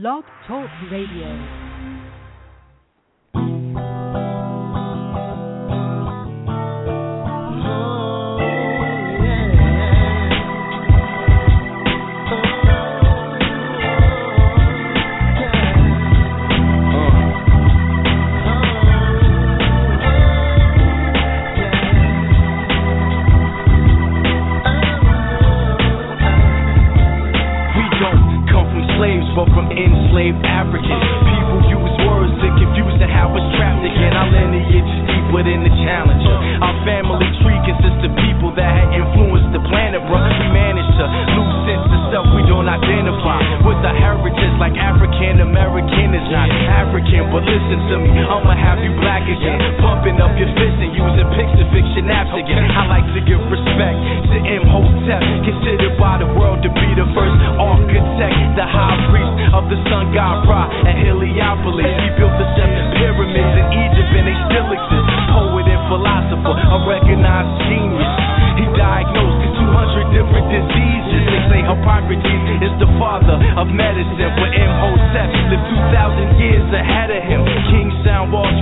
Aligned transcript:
Blog 0.00 0.24
Talk 0.48 0.68
Radio. 0.90 1.63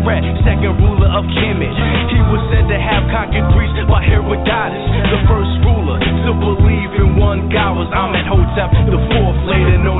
Second 0.03 0.83
ruler 0.83 1.06
of 1.14 1.22
Kemet. 1.31 1.75
He 2.11 2.19
was 2.27 2.42
said 2.50 2.67
to 2.67 2.75
have 2.75 3.06
conquered 3.14 3.47
Greece 3.55 3.70
by 3.86 4.03
Herodotus, 4.03 4.83
the 5.14 5.20
first 5.31 5.55
ruler 5.62 6.00
to 6.03 6.33
believe 6.42 6.91
in 6.98 7.14
one 7.20 7.47
God 7.53 7.78
was 7.78 7.86
Amenhotep, 7.92 8.91
the 8.91 8.98
fourth 9.14 9.39
later 9.47 9.78
known 9.78 9.91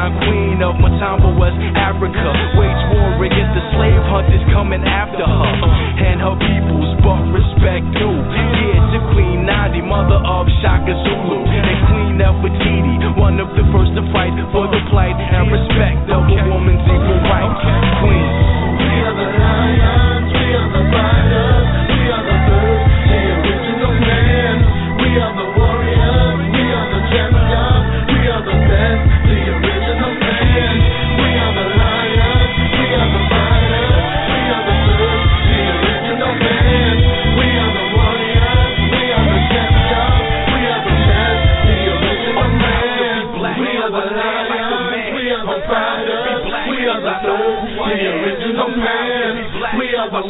time 0.00 0.16
queen 0.24 0.56
of 0.64 0.80
Matamba, 0.80 1.28
was 1.36 1.52
Africa. 1.76 2.28
Wage 2.56 2.84
war 2.96 3.20
against 3.20 3.52
the 3.52 3.64
slave 3.76 4.00
hunters 4.08 4.40
coming 4.48 4.80
after 4.80 5.28
her 5.28 5.52
and 6.00 6.16
her 6.24 6.36
peoples, 6.40 6.90
but 7.04 7.20
respect 7.36 7.84
due. 8.00 8.16
Yeah, 8.16 8.80
to 8.96 8.98
Queen 9.12 9.44
Nandi, 9.44 9.84
mother 9.84 10.16
of 10.24 10.48
Shaka 10.64 10.96
Zulu, 11.04 11.44
and 11.44 11.78
Queen 11.92 12.12
Nefertiti, 12.16 12.96
one 13.20 13.36
of 13.44 13.52
the 13.52 13.64
first 13.76 13.92
to 13.92 14.02
fight 14.08 14.32
for 14.56 14.64
the 14.72 14.80
plight 14.88 15.16
and 15.20 15.52
respect 15.52 16.08
of 16.08 16.24
a 16.24 16.38
woman's 16.48 16.80
equal 16.88 17.20
rights. 17.28 17.60
Queen. 18.00 19.29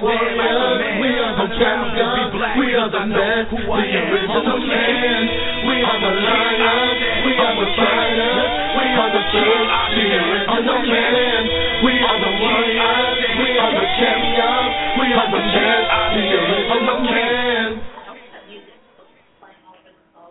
warriors. 0.01 0.81
We 1.01 1.09
are 1.21 1.35
the 1.37 1.49
champions. 1.61 2.33
We 2.57 2.67
are 2.75 2.91
the 2.91 3.05
best. 3.13 3.53
The 3.53 3.61
original 3.61 4.61
man. 4.65 5.23
We 5.69 5.77
are 5.85 6.01
the 6.01 6.13
lions. 6.25 6.99
We 7.25 7.33
are 7.37 7.55
the 7.61 7.69
fighters. 7.77 8.51
We 8.81 8.85
are 8.97 9.11
the 9.13 9.23
truth. 9.29 9.69
The 9.93 10.05
original 10.17 10.81
man. 10.89 11.43
We 11.85 11.93
are 12.01 12.19
the 12.21 12.33
warriors. 12.41 13.17
We 13.41 13.49
are 13.61 13.73
the 13.77 13.87
champions. 14.01 14.73
We 14.97 15.07
are 15.13 15.29
the 15.29 15.43
best. 15.53 15.85
The 16.17 16.25
original 16.33 17.01
man. 17.05 17.69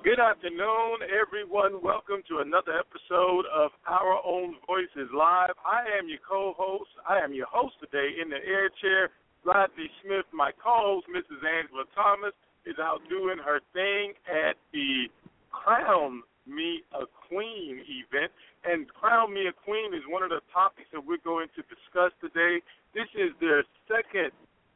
Good 0.01 0.17
afternoon, 0.17 1.05
everyone. 1.13 1.83
Welcome 1.83 2.25
to 2.33 2.41
another 2.41 2.73
episode 2.73 3.45
of 3.53 3.69
Our 3.85 4.17
Own 4.25 4.55
Voices 4.65 5.11
Live. 5.13 5.53
I 5.61 5.85
am 5.99 6.09
your 6.09 6.23
co 6.25 6.55
host. 6.57 6.89
I 7.05 7.19
am 7.19 7.33
your 7.33 7.45
host 7.51 7.75
today 7.77 8.17
in 8.17 8.29
the 8.31 8.41
air 8.41 8.71
chair, 8.81 9.11
Rodney 9.45 9.89
Smith, 10.03 10.25
my 10.33 10.51
co-host, 10.51 11.07
Mrs. 11.07 11.41
Angela 11.41 11.85
Thomas, 11.95 12.33
is 12.65 12.75
out 12.79 12.99
doing 13.09 13.37
her 13.39 13.59
thing 13.73 14.13
at 14.27 14.55
the 14.73 15.07
Crown 15.51 16.23
Me 16.45 16.83
a 16.93 17.05
Queen 17.27 17.81
event. 17.87 18.31
And 18.63 18.87
Crown 18.89 19.33
Me 19.33 19.47
a 19.47 19.53
Queen 19.53 19.93
is 19.93 20.03
one 20.09 20.23
of 20.23 20.29
the 20.29 20.41
topics 20.51 20.87
that 20.91 21.05
we're 21.05 21.23
going 21.23 21.47
to 21.55 21.61
discuss 21.71 22.11
today. 22.19 22.59
This 22.93 23.07
is 23.15 23.31
their 23.39 23.63
second 23.87 24.31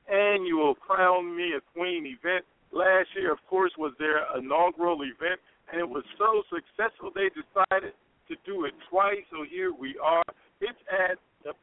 annual 0.07 0.75
Crown 0.75 1.36
Me 1.36 1.54
a 1.57 1.62
Queen 1.75 2.06
event. 2.07 2.45
Last 2.71 3.10
year, 3.15 3.31
of 3.31 3.39
course, 3.50 3.71
was 3.77 3.94
their 4.00 4.25
inaugural 4.38 5.04
event, 5.04 5.39
and 5.71 5.80
it 5.80 5.88
was 5.88 6.04
so 6.18 6.42
successful 6.50 7.12
they 7.13 7.30
decided 7.30 7.94
to 8.27 8.36
do 8.45 8.65
it 8.65 8.74
twice. 8.89 9.21
So 9.30 9.45
here 9.45 9.74
we 9.74 9.95
are. 10.01 10.24
It's 10.62 10.80
at 10.89 11.19
the 11.44 11.54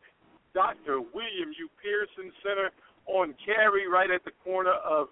Dr. 0.55 1.00
William 1.00 1.55
U. 1.56 1.67
Pearson 1.82 2.32
Center 2.43 2.70
on 3.12 3.35
Carey, 3.45 3.89
right 3.89 4.11
at 4.11 4.25
the 4.25 4.33
corner 4.45 4.75
of 4.85 5.09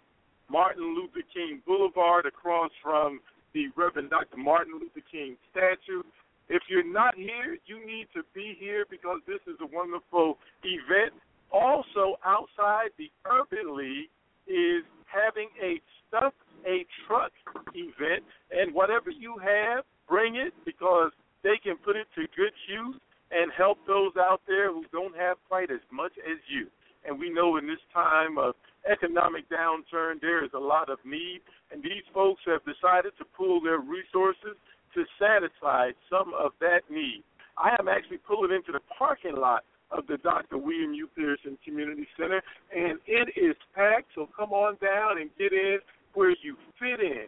Martin 0.51 0.95
Luther 0.95 1.27
King 1.33 1.61
Boulevard, 1.67 2.27
across 2.27 2.71
from 2.83 3.21
the 3.55 3.67
Reverend 3.77 4.11
Dr. 4.11 4.37
Martin 4.37 4.75
Luther 4.75 5.05
King 5.11 5.37
statue. 5.51 6.03
If 6.49 6.63
you're 6.69 6.87
not 6.87 7.15
here, 7.15 7.59
you 7.67 7.85
need 7.85 8.09
to 8.15 8.23
be 8.35 8.57
here 8.59 8.87
because 8.89 9.21
this 9.27 9.41
is 9.47 9.57
a 9.61 9.67
wonderful 9.75 10.39
event. 10.65 11.13
Also, 11.51 12.17
outside 12.25 12.91
the 12.97 13.11
Urban 13.27 13.77
League 13.77 14.09
is 14.47 14.85
having 15.07 15.49
a 15.63 15.81
stuff 16.09 16.33
a 16.67 16.87
truck 17.07 17.33
event, 17.75 18.25
and 18.51 18.75
whatever 18.75 19.11
you 19.11 19.37
have, 19.39 19.85
bring 20.09 20.37
it 20.37 20.53
because 20.65 21.13
they 21.43 21.59
can 21.63 21.77
put 21.77 21.97
it 21.97 22.07
to 22.15 22.23
good 22.37 22.53
use 22.67 22.97
and 23.31 23.53
help 23.57 23.79
those 23.87 24.13
out 24.19 24.41
there 24.47 24.73
who 24.73 24.85
don't 24.91 25.17
have 25.17 25.37
quite 25.49 25.71
as 25.71 25.81
much 25.93 26.13
as 26.27 26.39
you. 26.49 26.67
And 27.07 27.19
we 27.19 27.31
know 27.31 27.57
in 27.57 27.67
this 27.67 27.83
time 27.93 28.39
of 28.39 28.55
economic 28.91 29.49
downturn, 29.51 30.21
there 30.21 30.45
is 30.45 30.51
a 30.55 30.59
lot 30.59 30.91
of 30.91 30.99
need. 31.05 31.41
And 31.73 31.83
these 31.83 32.05
folks 32.13 32.43
have 32.47 32.61
decided 32.65 33.13
to 33.19 33.25
pull 33.37 33.61
their 33.61 33.79
resources 33.79 34.57
to 34.95 35.05
satisfy 35.19 35.91
some 36.11 36.33
of 36.39 36.53
that 36.61 36.81
need. 36.91 37.23
I 37.57 37.77
am 37.79 37.89
actually 37.89 38.19
pulling 38.19 38.53
into 38.53 38.73
the 38.73 38.81
parking 38.97 39.37
lot 39.37 39.65
of 39.91 40.07
the 40.07 40.19
Dr. 40.19 40.59
William 40.59 40.93
U. 40.95 41.09
Pearson 41.17 41.59
Community 41.65 42.07
Center, 42.17 42.43
and 42.75 42.99
it 43.07 43.31
is 43.37 43.57
packed, 43.75 44.09
so 44.15 44.29
come 44.37 44.53
on 44.53 44.77
down 44.83 45.19
and 45.19 45.31
get 45.39 45.53
in 45.53 45.79
where 46.15 46.31
you 46.43 46.57
fit 46.79 47.01
in. 47.01 47.27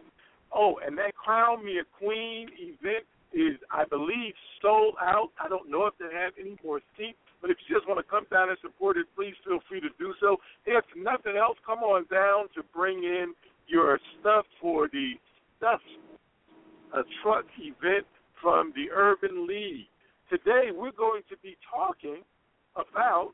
Oh, 0.53 0.79
and 0.85 0.97
that 0.97 1.15
Crown 1.15 1.65
Me 1.65 1.79
a 1.79 1.97
Queen 1.97 2.49
event 2.59 3.05
is, 3.33 3.57
I 3.71 3.85
believe, 3.85 4.33
sold 4.61 4.95
out. 5.01 5.29
I 5.39 5.47
don't 5.47 5.69
know 5.69 5.85
if 5.85 5.93
they 5.97 6.13
have 6.13 6.33
any 6.39 6.57
more 6.63 6.81
seats, 6.97 7.17
but 7.41 7.49
if 7.49 7.57
you 7.67 7.75
just 7.75 7.87
want 7.87 7.97
to 7.99 8.05
come 8.09 8.25
down 8.31 8.49
and 8.49 8.57
support 8.61 8.97
it, 8.97 9.07
please 9.15 9.33
feel 9.43 9.59
free 9.67 9.81
to 9.81 9.89
do 9.97 10.13
so. 10.21 10.37
If 10.65 10.85
nothing 10.95 11.35
else, 11.35 11.57
come 11.65 11.79
on 11.79 12.05
down 12.11 12.47
to 12.55 12.61
bring 12.73 13.03
in 13.03 13.33
your 13.67 13.99
stuff 14.19 14.45
for 14.61 14.87
the 14.87 15.13
stuff 15.57 15.81
a 16.93 17.01
truck 17.23 17.45
event 17.57 18.05
from 18.41 18.73
the 18.75 18.91
Urban 18.93 19.47
League. 19.47 19.87
Today 20.29 20.69
we're 20.75 20.91
going 20.91 21.21
to 21.29 21.37
be 21.41 21.57
talking 21.69 22.21
about 22.75 23.31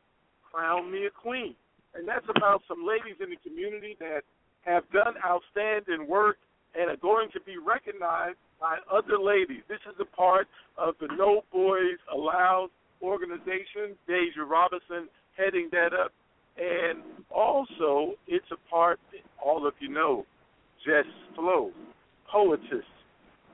Crown 0.51 0.92
Me 0.92 1.06
a 1.06 1.10
Queen. 1.10 1.56
And 1.95 2.07
that's 2.07 2.25
about 2.30 2.62
some 2.68 2.86
ladies 2.86 3.18
in 3.21 3.30
the 3.30 3.38
community 3.48 3.98
that 4.00 4.21
have 4.62 4.83
done 4.92 5.15
outstanding 5.25 6.07
work 6.07 6.38
and 6.77 6.89
are 6.89 6.98
going 6.98 7.30
to 7.33 7.39
be 7.42 7.57
recognized 7.57 8.38
by 8.60 8.77
other 8.92 9.18
ladies. 9.18 9.63
This 9.68 9.80
is 9.89 9.95
a 10.00 10.06
part 10.15 10.48
of 10.77 10.95
the 11.00 11.07
No 11.18 11.44
Boys 11.51 11.98
Allowed 12.13 12.69
organization, 13.01 13.95
Deja 14.07 14.44
Robinson 14.47 15.07
heading 15.38 15.69
that 15.71 15.94
up. 15.94 16.11
And 16.57 17.03
also, 17.29 18.15
it's 18.27 18.49
a 18.51 18.69
part, 18.69 18.99
all 19.44 19.67
of 19.67 19.73
you 19.79 19.89
know, 19.89 20.25
Jess 20.85 21.05
Flow, 21.35 21.71
poetess, 22.31 22.85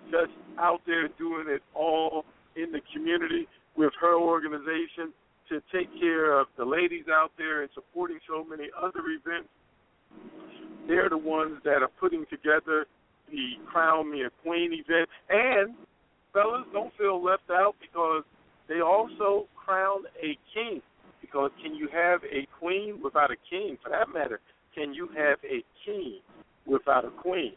just 0.10 0.32
out 0.58 0.82
there 0.86 1.10
doing 1.18 1.46
it 1.48 1.62
all 1.74 2.24
in 2.56 2.72
the 2.72 2.82
community 2.94 3.48
with 3.76 3.92
her 4.00 4.18
organization 4.18 5.12
to 5.50 5.62
take 5.74 5.90
care 6.00 6.40
of 6.40 6.48
the 6.58 6.64
ladies 6.64 7.06
out 7.12 7.32
there 7.38 7.62
and 7.62 7.70
supporting 7.74 8.20
so 8.28 8.44
many 8.44 8.70
other 8.82 9.02
events. 9.10 9.50
They're 10.88 11.10
the 11.10 11.18
ones 11.18 11.60
that 11.64 11.82
are 11.82 11.92
putting 12.00 12.26
together 12.30 12.86
the 13.30 13.54
Crown 13.66 14.12
Me 14.12 14.24
a 14.24 14.30
Queen 14.44 14.72
event. 14.74 15.10
And, 15.30 15.76
fellas, 16.32 16.66
don't 16.72 16.94
feel 16.98 17.24
left 17.24 17.50
out 17.52 17.76
because 17.82 18.24
they 18.68 18.82
also 18.82 19.48
crown 19.56 20.04
a 20.22 20.38
king. 20.54 20.82
Because 21.22 21.52
can 21.64 21.74
you 21.74 21.88
have 21.92 22.22
a 22.26 22.48
queen 22.60 23.00
without 23.04 23.32
a 23.32 23.38
king? 23.50 23.78
For 23.84 23.90
that 23.90 24.14
matter, 24.14 24.40
can 24.76 24.94
you 24.94 25.08
have 25.16 25.40
a 25.44 25.64
king 25.86 26.20
without 26.66 27.06
a 27.06 27.10
queen? 27.10 27.54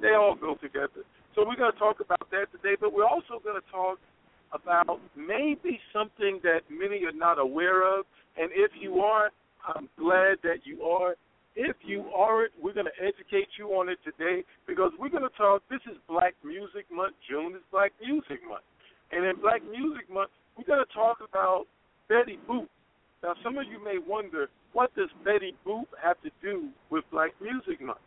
They 0.00 0.14
all 0.14 0.34
go 0.34 0.54
together. 0.54 1.04
So 1.34 1.44
we're 1.46 1.56
going 1.56 1.72
to 1.72 1.78
talk 1.78 2.00
about 2.00 2.30
that 2.30 2.46
today, 2.50 2.76
but 2.80 2.92
we're 2.92 3.06
also 3.06 3.40
going 3.42 3.60
to 3.60 3.70
talk 3.70 3.98
about 4.52 5.00
maybe 5.16 5.78
something 5.92 6.40
that 6.42 6.60
many 6.68 7.04
are 7.04 7.14
not 7.14 7.38
aware 7.38 7.86
of. 7.98 8.04
And 8.36 8.50
if 8.52 8.72
you 8.78 9.00
are, 9.00 9.30
I'm 9.74 9.88
glad 9.98 10.38
that 10.42 10.64
you 10.64 10.82
are. 10.82 11.14
If 11.54 11.76
you 11.84 12.04
aren't, 12.16 12.52
we're 12.60 12.74
going 12.74 12.86
to 12.86 12.98
educate 13.04 13.48
you 13.58 13.68
on 13.68 13.88
it 13.88 13.98
today 14.04 14.44
because 14.66 14.92
we're 14.98 15.10
going 15.10 15.28
to 15.28 15.36
talk. 15.36 15.62
This 15.70 15.80
is 15.90 15.98
Black 16.08 16.34
Music 16.44 16.86
Month. 16.92 17.14
June 17.28 17.54
is 17.54 17.62
Black 17.70 17.92
Music 18.00 18.40
Month. 18.48 18.62
And 19.12 19.24
in 19.24 19.40
Black 19.40 19.62
Music 19.68 20.10
Month, 20.12 20.30
we're 20.56 20.64
going 20.64 20.84
to 20.84 20.94
talk 20.94 21.18
about 21.26 21.66
Betty 22.08 22.38
Boop. 22.48 22.68
Now, 23.22 23.34
some 23.42 23.58
of 23.58 23.64
you 23.66 23.82
may 23.82 23.98
wonder, 23.98 24.48
what 24.72 24.94
does 24.94 25.08
Betty 25.24 25.54
Boop 25.66 25.86
have 26.02 26.20
to 26.22 26.30
do 26.42 26.68
with 26.90 27.04
Black 27.10 27.30
Music 27.40 27.80
Month? 27.80 27.98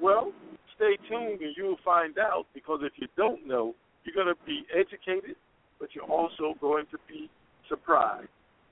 Well, 0.00 0.32
stay 0.76 0.96
tuned 1.08 1.40
and 1.40 1.54
you'll 1.56 1.78
find 1.84 2.18
out 2.18 2.46
because 2.54 2.80
if 2.82 2.92
you 2.96 3.08
don't 3.16 3.46
know, 3.46 3.74
you're 4.04 4.14
going 4.14 4.34
to 4.34 4.46
be 4.46 4.64
educated, 4.74 5.36
but 5.78 5.88
you're 5.94 6.04
also 6.04 6.54
going 6.60 6.84
to 6.90 6.98
be 7.08 7.30
surprised. 7.68 8.28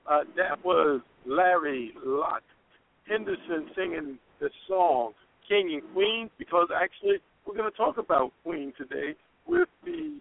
Uh, 0.09 0.21
that 0.35 0.63
was 0.63 1.01
Larry 1.25 1.93
Locke 2.05 2.43
Henderson 3.07 3.69
singing 3.75 4.19
the 4.39 4.49
song 4.67 5.13
King 5.47 5.71
and 5.73 5.93
Queen 5.93 6.29
because 6.37 6.67
actually 6.75 7.17
we're 7.45 7.55
going 7.55 7.69
to 7.69 7.77
talk 7.77 7.97
about 7.97 8.31
Queen 8.43 8.73
today 8.77 9.15
with 9.47 9.69
the 9.85 10.19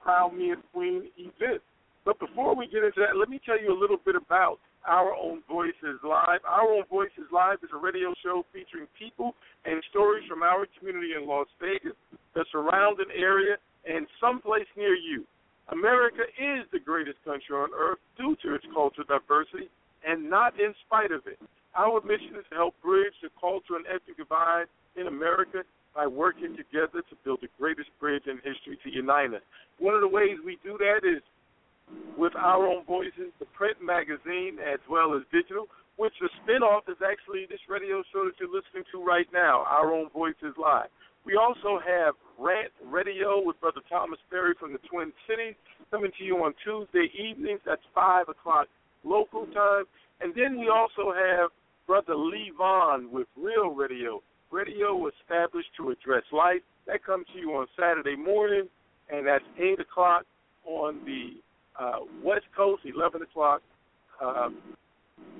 Crown 0.00 0.36
Me 0.36 0.52
a 0.52 0.56
Queen 0.72 1.08
event. 1.16 1.62
But 2.04 2.18
before 2.18 2.56
we 2.56 2.66
get 2.66 2.82
into 2.82 3.00
that, 3.04 3.16
let 3.18 3.28
me 3.28 3.40
tell 3.44 3.60
you 3.60 3.76
a 3.76 3.78
little 3.78 4.00
bit 4.04 4.16
about 4.16 4.58
Our 4.86 5.14
Own 5.14 5.42
Voices 5.48 6.00
Live. 6.02 6.40
Our 6.48 6.80
Own 6.80 6.84
Voices 6.90 7.28
Live 7.32 7.58
is 7.62 7.70
a 7.74 7.78
radio 7.78 8.14
show 8.24 8.44
featuring 8.52 8.88
people 8.98 9.34
and 9.64 9.82
stories 9.90 10.24
from 10.28 10.42
our 10.42 10.66
community 10.78 11.12
in 11.12 11.28
Las 11.28 11.46
Vegas, 11.60 11.96
the 12.34 12.44
surrounding 12.50 13.12
area, 13.14 13.56
and 13.84 14.06
someplace 14.20 14.66
near 14.76 14.94
you. 14.94 15.24
America 15.68 16.24
is 16.40 16.66
the 16.72 16.80
greatest 16.80 17.18
country 17.24 17.54
on 17.54 17.68
earth 17.76 18.00
due 18.16 18.34
to 18.42 18.54
its 18.54 18.64
cultural 18.74 19.06
diversity 19.06 19.70
and 20.04 20.28
not 20.28 20.58
in 20.58 20.74
spite 20.86 21.12
of 21.12 21.26
it. 21.26 21.38
Our 21.76 22.00
mission 22.00 22.34
is 22.34 22.44
to 22.50 22.56
help 22.56 22.74
bridge 22.82 23.14
the 23.22 23.30
cultural 23.38 23.78
and 23.78 23.86
ethnic 23.86 24.16
divide 24.16 24.66
in 24.96 25.06
America 25.06 25.62
by 25.94 26.06
working 26.06 26.56
together 26.56 27.02
to 27.02 27.14
build 27.24 27.40
the 27.42 27.48
greatest 27.58 27.90
bridge 27.98 28.24
in 28.26 28.36
history 28.36 28.78
to 28.84 28.90
unite 28.90 29.34
us. 29.34 29.42
One 29.78 29.94
of 29.94 30.00
the 30.00 30.08
ways 30.08 30.38
we 30.44 30.58
do 30.62 30.78
that 30.78 31.02
is 31.02 31.22
with 32.16 32.34
our 32.36 32.66
own 32.66 32.84
voices, 32.84 33.34
the 33.38 33.46
print 33.46 33.78
magazine, 33.82 34.58
as 34.62 34.78
well 34.88 35.14
as 35.14 35.22
digital, 35.32 35.66
which 35.96 36.14
the 36.20 36.30
spinoff 36.40 36.88
is 36.88 36.96
actually 37.02 37.46
this 37.50 37.60
radio 37.68 38.02
show 38.12 38.24
that 38.24 38.38
you're 38.38 38.48
listening 38.48 38.84
to 38.92 39.02
right 39.02 39.26
now, 39.32 39.64
Our 39.68 39.92
Own 39.92 40.08
Voices 40.14 40.54
Live. 40.56 40.88
We 41.26 41.36
also 41.36 41.78
have 41.84 42.14
Rant 42.38 42.72
Radio 42.86 43.42
with 43.44 43.60
Brother 43.60 43.82
Thomas 43.88 44.18
Berry 44.30 44.54
from 44.58 44.72
the 44.72 44.80
Twin 44.88 45.12
Cities 45.28 45.54
coming 45.90 46.10
to 46.16 46.24
you 46.24 46.36
on 46.38 46.54
Tuesday 46.64 47.10
evenings. 47.12 47.60
That's 47.66 47.82
5 47.94 48.28
o'clock 48.30 48.68
local 49.04 49.46
time. 49.46 49.84
And 50.20 50.32
then 50.34 50.58
we 50.58 50.68
also 50.68 51.12
have 51.12 51.50
Brother 51.86 52.14
Lee 52.14 52.52
Vaughn 52.56 53.10
with 53.10 53.26
Real 53.36 53.68
Radio. 53.68 54.22
Radio 54.50 54.94
was 54.94 55.12
established 55.22 55.70
to 55.76 55.90
address 55.90 56.24
life. 56.32 56.62
That 56.86 57.04
comes 57.04 57.26
to 57.32 57.38
you 57.38 57.52
on 57.54 57.66
Saturday 57.78 58.16
morning, 58.16 58.68
and 59.08 59.26
that's 59.26 59.44
8 59.58 59.78
o'clock 59.80 60.24
on 60.64 61.00
the 61.04 61.38
uh, 61.78 62.00
West 62.22 62.46
Coast, 62.56 62.82
11 62.84 63.22
o'clock 63.22 63.62
um, 64.20 64.58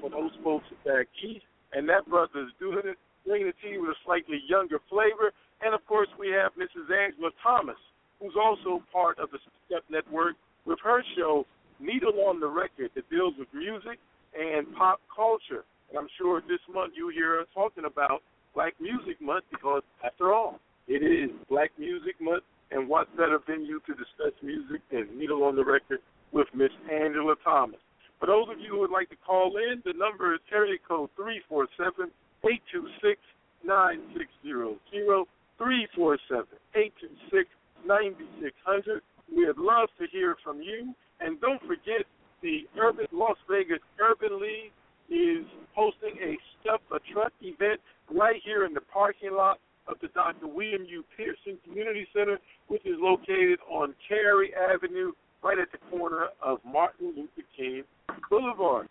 for 0.01 0.11
those 0.11 0.31
folks 0.45 0.67
back 0.85 1.07
east. 1.23 1.45
And 1.73 1.89
that 1.89 2.07
brother 2.09 2.41
is 2.41 2.53
doing 2.59 2.83
it, 2.85 2.99
bringing 3.27 3.53
to 3.63 3.69
you 3.69 3.83
with 3.83 3.91
a 3.91 4.01
slightly 4.05 4.41
younger 4.49 4.79
flavor. 4.89 5.33
And 5.63 5.75
of 5.75 5.85
course, 5.87 6.09
we 6.19 6.29
have 6.31 6.53
Mrs. 6.55 6.87
Angela 6.91 7.31
Thomas, 7.43 7.79
who's 8.21 8.35
also 8.39 8.83
part 8.93 9.19
of 9.19 9.31
the 9.31 9.39
Step 9.67 9.83
Network 9.91 10.37
with 10.67 10.79
her 10.85 11.03
show, 11.17 11.47
Needle 11.81 12.21
on 12.27 12.41
the 12.41 12.49
Record, 12.49 12.91
that 12.95 13.09
deals 13.11 13.35
with 13.39 13.49
music 13.55 13.99
and 14.39 14.73
pop 14.75 15.01
culture. 15.15 15.65
And 15.89 15.99
I'm 15.99 16.09
sure 16.19 16.41
this 16.43 16.61
month 16.73 16.95
you 16.97 17.09
hear 17.09 17.41
us 17.41 17.47
talking 17.55 17.85
about 17.85 18.23
Black 18.55 18.75
Music 18.81 19.21
Month 19.21 19.45
because, 19.51 19.83
after 20.05 20.33
all, 20.33 20.61
it 20.89 21.03
is 21.03 21.31
Black 21.49 21.71
Music 21.79 22.15
Month. 22.21 22.45
And 22.73 22.89
what 22.89 23.11
better 23.17 23.41
venue 23.49 23.81
to 23.87 23.93
discuss 23.95 24.31
music 24.43 24.81
than 24.93 25.09
Needle 25.19 25.43
on 25.43 25.57
the 25.57 25.65
Record 25.65 25.99
with 26.31 26.47
Miss 26.55 26.71
Angela 26.89 27.35
Thomas? 27.43 27.81
For 28.21 28.27
those 28.27 28.47
of 28.49 28.61
you 28.61 28.71
who 28.71 28.81
would 28.81 28.93
like 28.93 29.11
to 29.11 29.17
call 29.27 29.57
in, 29.57 29.83
the 29.85 29.93
number 29.99 30.35
is 30.35 30.41
area 30.53 30.79
code 30.87 31.11
three 31.17 31.41
four 31.49 31.67
seven 31.77 32.13
eight 32.49 32.63
two 32.71 32.87
six 33.03 33.19
nine 33.65 34.03
six 34.17 34.31
zero 34.45 34.77
zero 34.93 35.27
three 35.59 35.89
four 35.97 36.17
seven 36.29 36.47
eight 36.77 36.93
two 37.01 37.11
six 37.33 37.49
ninety 37.85 38.29
six 38.41 38.55
hundred. 38.65 39.03
We'd 39.35 39.57
love 39.57 39.89
to 39.99 40.07
hear 40.13 40.37
from 40.45 40.63
you. 40.63 40.95
And 41.21 41.41
don't 41.41 41.61
forget, 41.63 42.07
the 42.43 42.69
Urban 42.79 43.07
Las 43.11 43.37
Vegas 43.51 43.81
Urban 44.01 44.41
League 44.41 44.73
is 45.11 45.45
hosting 45.75 46.17
a 46.23 46.39
Stuff 46.61 46.81
a 46.95 46.99
Truck 47.13 47.33
event 47.43 47.81
right 48.13 48.41
here 48.45 48.65
in 48.65 48.75
the 48.75 48.81
parking 48.81 49.33
lot 49.33 49.59
of 49.89 49.97
the 50.01 50.09
Dr. 50.09 50.47
William 50.47 50.85
U. 50.89 51.05
Pearson 51.17 51.59
Community 51.65 52.07
Center, 52.15 52.39
which 52.69 52.85
is 52.87 52.95
located 52.99 53.59
on 53.71 53.95
Carey 54.09 54.53
Avenue, 54.55 55.13
right 55.43 55.59
at 55.59 55.69
the 55.73 55.79
corner 55.91 56.29
of 56.43 56.59
Martin 56.65 57.15
Luther 57.17 57.49
King 57.57 57.83
Boulevard. 58.31 58.89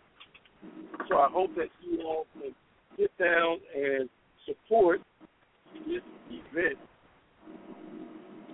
So 1.08 1.16
I 1.16 1.28
hope 1.30 1.54
that 1.56 1.68
you 1.80 2.02
all 2.02 2.26
can 2.34 2.52
sit 2.98 3.10
down 3.18 3.58
and 3.74 4.08
support 4.46 5.00
this 5.86 6.02
event. 6.28 6.78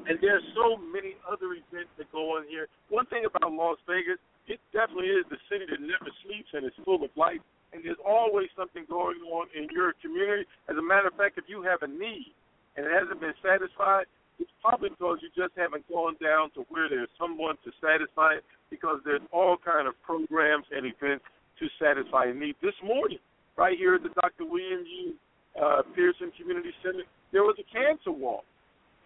And 0.07 0.19
there's 0.23 0.45
so 0.55 0.79
many 0.79 1.19
other 1.27 1.59
events 1.59 1.91
that 1.99 2.07
go 2.13 2.39
on 2.39 2.47
here. 2.47 2.69
One 2.91 3.07
thing 3.07 3.27
about 3.27 3.51
Las 3.51 3.79
Vegas, 3.89 4.23
it 4.47 4.61
definitely 4.73 5.11
is 5.11 5.27
the 5.31 5.41
city 5.51 5.67
that 5.67 5.83
never 5.83 6.07
sleeps 6.23 6.47
and 6.55 6.65
is 6.65 6.77
full 6.85 7.03
of 7.03 7.11
life. 7.17 7.43
And 7.77 7.85
there's 7.85 8.01
always 8.01 8.49
something 8.57 8.89
going 8.89 9.21
on 9.29 9.53
in 9.53 9.69
your 9.69 9.93
community. 10.01 10.49
As 10.73 10.81
a 10.81 10.83
matter 10.83 11.13
of 11.13 11.15
fact, 11.21 11.37
if 11.37 11.45
you 11.45 11.61
have 11.61 11.85
a 11.85 11.91
need 11.93 12.33
and 12.81 12.89
it 12.89 12.93
hasn't 12.97 13.21
been 13.21 13.37
satisfied, 13.45 14.09
it's 14.41 14.49
probably 14.65 14.89
because 14.97 15.21
you 15.21 15.29
just 15.37 15.53
haven't 15.61 15.85
gone 15.93 16.17
down 16.17 16.49
to 16.57 16.65
where 16.73 16.89
there's 16.89 17.13
someone 17.21 17.61
to 17.69 17.71
satisfy 17.85 18.41
it 18.41 18.45
because 18.73 19.05
there's 19.05 19.25
all 19.29 19.61
kind 19.61 19.85
of 19.85 19.93
programs 20.01 20.65
and 20.73 20.89
events 20.89 21.29
to 21.61 21.69
satisfy 21.77 22.33
a 22.33 22.35
need. 22.35 22.57
This 22.65 22.77
morning, 22.81 23.21
right 23.61 23.77
here 23.77 24.01
at 24.01 24.03
the 24.03 24.13
Dr. 24.17 24.49
William 24.49 24.85
U. 24.85 25.15
Uh, 25.57 25.81
Pearson 25.97 26.33
Community 26.37 26.73
Center, 26.85 27.05
there 27.33 27.45
was 27.45 27.57
a 27.61 27.67
cancer 27.73 28.13
walk. 28.13 28.45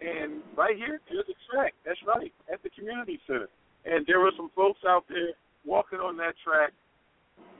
And 0.01 0.43
right 0.57 0.77
here, 0.77 0.99
there's 1.11 1.27
a 1.31 1.39
track. 1.47 1.75
That's 1.87 2.01
right, 2.07 2.33
at 2.53 2.63
the 2.63 2.71
community 2.71 3.21
center. 3.27 3.49
And 3.85 4.07
there 4.07 4.19
were 4.19 4.33
some 4.37 4.51
folks 4.57 4.81
out 4.87 5.05
there 5.09 5.37
walking 5.65 6.01
on 6.01 6.17
that 6.17 6.35
track, 6.43 6.73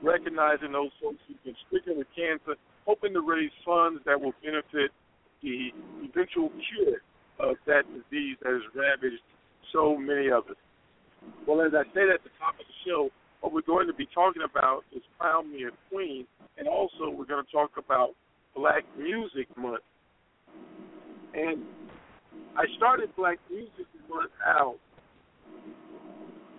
recognizing 0.01 0.71
those 0.71 0.91
folks 1.01 1.19
who've 1.27 1.43
been 1.43 1.55
stricken 1.67 1.97
with 1.97 2.07
cancer, 2.15 2.57
hoping 2.85 3.13
to 3.13 3.21
raise 3.21 3.51
funds 3.65 4.01
that 4.05 4.19
will 4.19 4.33
benefit 4.43 4.91
the 5.41 5.69
eventual 6.03 6.49
cure 6.49 7.01
of 7.39 7.55
that 7.65 7.83
disease 7.89 8.37
that 8.41 8.53
has 8.53 8.61
ravaged 8.75 9.21
so 9.73 9.97
many 9.97 10.29
of 10.29 10.45
us. 10.49 10.59
Well, 11.47 11.61
as 11.61 11.73
I 11.73 11.85
said 11.93 12.09
at 12.13 12.23
the 12.23 12.33
top 12.37 12.57
of 12.59 12.65
the 12.65 12.77
show, 12.85 13.09
what 13.41 13.53
we're 13.53 13.61
going 13.61 13.87
to 13.87 13.93
be 13.93 14.07
talking 14.13 14.43
about 14.43 14.83
is 14.95 15.01
Crown 15.17 15.51
Me 15.51 15.65
a 15.65 15.71
Queen, 15.89 16.25
and 16.57 16.67
also 16.67 17.09
we're 17.09 17.25
going 17.25 17.43
to 17.43 17.51
talk 17.51 17.71
about 17.77 18.11
Black 18.55 18.83
Music 18.97 19.47
Month. 19.57 19.83
And 21.33 21.63
I 22.57 22.65
started 22.77 23.09
Black 23.15 23.39
Music 23.49 23.87
Month 24.09 24.31
out 24.45 24.77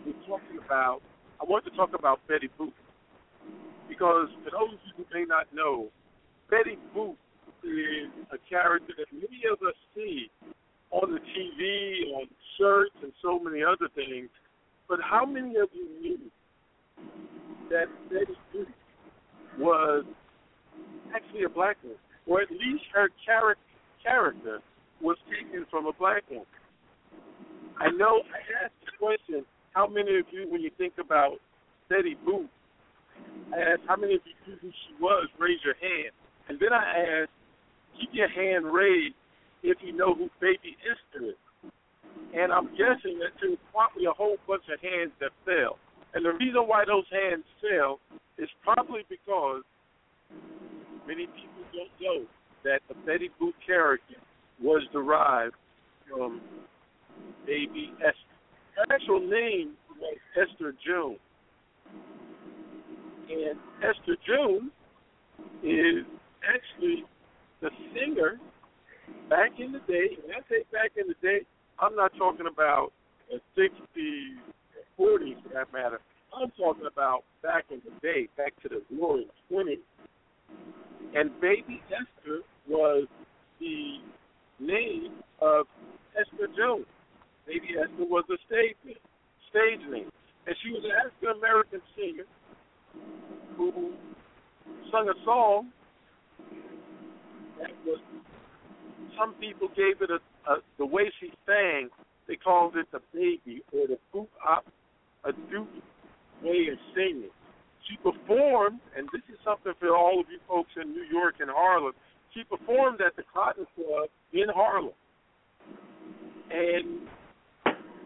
with 0.07 0.17
talking 0.27 0.59
about, 0.65 1.01
I 1.41 1.45
want 1.45 1.65
to 1.65 1.71
talk 1.73 1.91
about 1.97 2.21
Betty 2.27 2.49
Boop. 2.59 2.73
Because 3.93 4.29
for 4.43 4.51
those 4.51 4.79
who 4.97 5.05
may 5.13 5.27
not 5.27 5.53
know, 5.53 5.89
Betty 6.49 6.79
Boop 6.97 7.17
is 7.63 8.09
a 8.33 8.39
character 8.49 8.95
that 8.97 9.13
many 9.13 9.43
of 9.53 9.59
us 9.61 9.75
see 9.95 10.31
on 10.91 11.13
the 11.13 11.19
TV, 11.19 12.15
on 12.17 12.27
shirts, 12.59 12.97
and 13.03 13.13
so 13.21 13.39
many 13.39 13.63
other 13.63 13.89
things. 13.95 14.31
But 14.89 15.01
how 15.03 15.27
many 15.27 15.57
of 15.57 15.69
you 15.75 15.89
knew 16.01 16.19
that 17.69 17.85
Betty 18.09 18.33
Boop 18.55 18.67
was 19.59 20.05
actually 21.15 21.45
a 21.45 21.51
black 21.51 21.77
woman, 21.83 21.99
or 22.27 22.41
at 22.41 22.51
least 22.51 22.85
her 22.95 23.11
char- 23.27 23.57
character 24.03 24.61
was 25.03 25.19
taken 25.29 25.67
from 25.71 25.87
a 25.87 25.93
black 25.93 26.23
woman. 26.31 26.47
I 27.79 27.91
know 27.91 28.23
I 28.33 28.65
asked 28.65 28.81
the 28.87 28.93
question, 28.99 29.45
how 29.75 29.87
many 29.87 30.19
of 30.19 30.25
you, 30.33 30.47
when 30.49 30.63
you 30.63 30.71
think 30.79 30.95
about 30.99 31.37
Betty 31.91 32.17
Boop, 32.27 32.49
I 33.55 33.61
asked 33.73 33.85
how 33.87 33.97
many 33.97 34.15
of 34.15 34.23
you 34.25 34.35
knew 34.47 34.59
who 34.61 34.71
she 34.71 34.93
was, 35.01 35.29
raise 35.39 35.61
your 35.65 35.77
hand. 35.77 36.13
And 36.49 36.59
then 36.59 36.73
I 36.73 37.23
asked, 37.23 37.37
keep 37.99 38.11
your 38.13 38.29
hand 38.29 38.67
raised 38.67 39.15
if 39.63 39.79
you 39.83 39.93
know 39.93 40.15
who 40.15 40.29
Baby 40.41 40.77
Esther 40.83 41.31
is. 41.31 41.71
And 42.35 42.53
I'm 42.53 42.73
guessing 42.73 43.21
that 43.21 43.37
there 43.41 43.51
was 43.51 43.63
probably 43.73 44.07
a 44.07 44.13
whole 44.13 44.37
bunch 44.49 44.65
of 44.73 44.81
hands 44.81 45.13
that 45.21 45.31
fell. 45.45 45.79
And 46.15 46.25
the 46.25 46.33
reason 46.33 46.65
why 46.67 46.85
those 46.87 47.05
hands 47.13 47.45
fell 47.61 48.01
is 48.39 48.49
probably 48.65 49.05
because 49.09 49.63
many 51.07 51.27
people 51.27 51.63
don't 51.73 51.93
know 52.01 52.27
that 52.65 52.81
the 52.89 52.95
Betty 53.07 53.31
Boop 53.41 53.53
character 53.65 54.17
was 54.63 54.83
derived 54.93 55.55
from 56.09 56.41
Baby 57.47 57.93
Esther. 57.99 58.33
Her 58.77 58.95
actual 58.95 59.21
name 59.21 59.73
was 59.99 60.17
Esther 60.37 60.75
June. 60.85 61.19
And 63.31 63.59
Esther 63.83 64.17
June 64.27 64.71
is 65.63 66.05
actually 66.43 67.05
the 67.61 67.71
singer 67.95 68.39
back 69.31 69.53
in 69.59 69.73
the 69.73 69.81
day. 69.81 70.17
When 70.25 70.37
I 70.37 70.41
say 70.49 70.65
back 70.73 70.93
in 70.97 71.09
the 71.09 71.17
day, 71.23 71.47
I'm 71.79 71.95
not 71.95 72.13
talking 72.19 72.47
about 72.51 72.93
the 73.31 73.41
60s, 73.57 74.37
40s 74.99 75.43
for 75.43 75.55
that 75.55 75.73
matter. 75.73 76.01
I'm 76.35 76.51
talking 76.59 76.87
about 76.91 77.25
back 77.43 77.65
in 77.71 77.81
the 77.85 77.93
day, 78.01 78.29
back 78.37 78.53
to 78.63 78.69
the 78.69 78.83
roaring 78.97 79.29
20s. 79.51 79.79
And 81.15 81.31
Baby 81.41 81.83
Esther 81.89 82.41
was 82.69 83.07
the 83.61 83.99
name 84.59 85.13
of 85.41 85.67
Esther 86.19 86.49
Jones. 86.57 86.87
Baby 87.47 87.77
Esther 87.79 88.07
was 88.09 88.25
a 88.31 88.39
stage 88.47 88.77
name, 88.85 89.03
stage 89.51 89.83
name, 89.91 90.11
and 90.47 90.57
she 90.63 90.71
was 90.71 90.83
an 90.85 90.93
African 90.95 91.39
American 91.39 91.83
singer 91.97 92.25
who 93.57 93.93
sung 94.91 95.09
a 95.09 95.25
song 95.25 95.71
that 97.61 97.71
was. 97.87 98.01
Some 99.19 99.35
people 99.35 99.69
gave 99.69 100.01
it 100.01 100.11
a, 100.11 100.51
a 100.51 100.57
the 100.79 100.87
way 100.87 101.11
she 101.21 101.31
sang. 101.47 101.89
They 102.29 102.37
called 102.37 102.77
it 102.77 102.87
the 102.93 103.01
baby 103.13 103.63
or 103.73 103.87
the 103.89 103.99
boop 104.15 104.29
op, 104.47 104.65
a 105.25 105.33
duke 105.51 105.69
way 106.43 106.69
of 106.73 106.79
singing. 106.95 107.31
She 107.89 107.97
performed, 107.97 108.81
and 108.97 109.09
this 109.13 109.23
is 109.29 109.39
something 109.45 109.73
for 109.81 109.95
all 109.95 110.21
of 110.21 110.27
you 110.31 110.39
folks 110.49 110.71
in 110.81 110.93
New 110.93 111.05
York 111.11 111.37
and 111.41 111.51
Harlem. 111.51 111.93
She 112.35 112.45
performed 112.45 113.01
at 113.01 113.17
the 113.17 113.23
Cotton 113.35 113.67
Club 113.75 114.09
in 114.33 114.47
Harlem. 114.55 114.95
And 116.51 117.09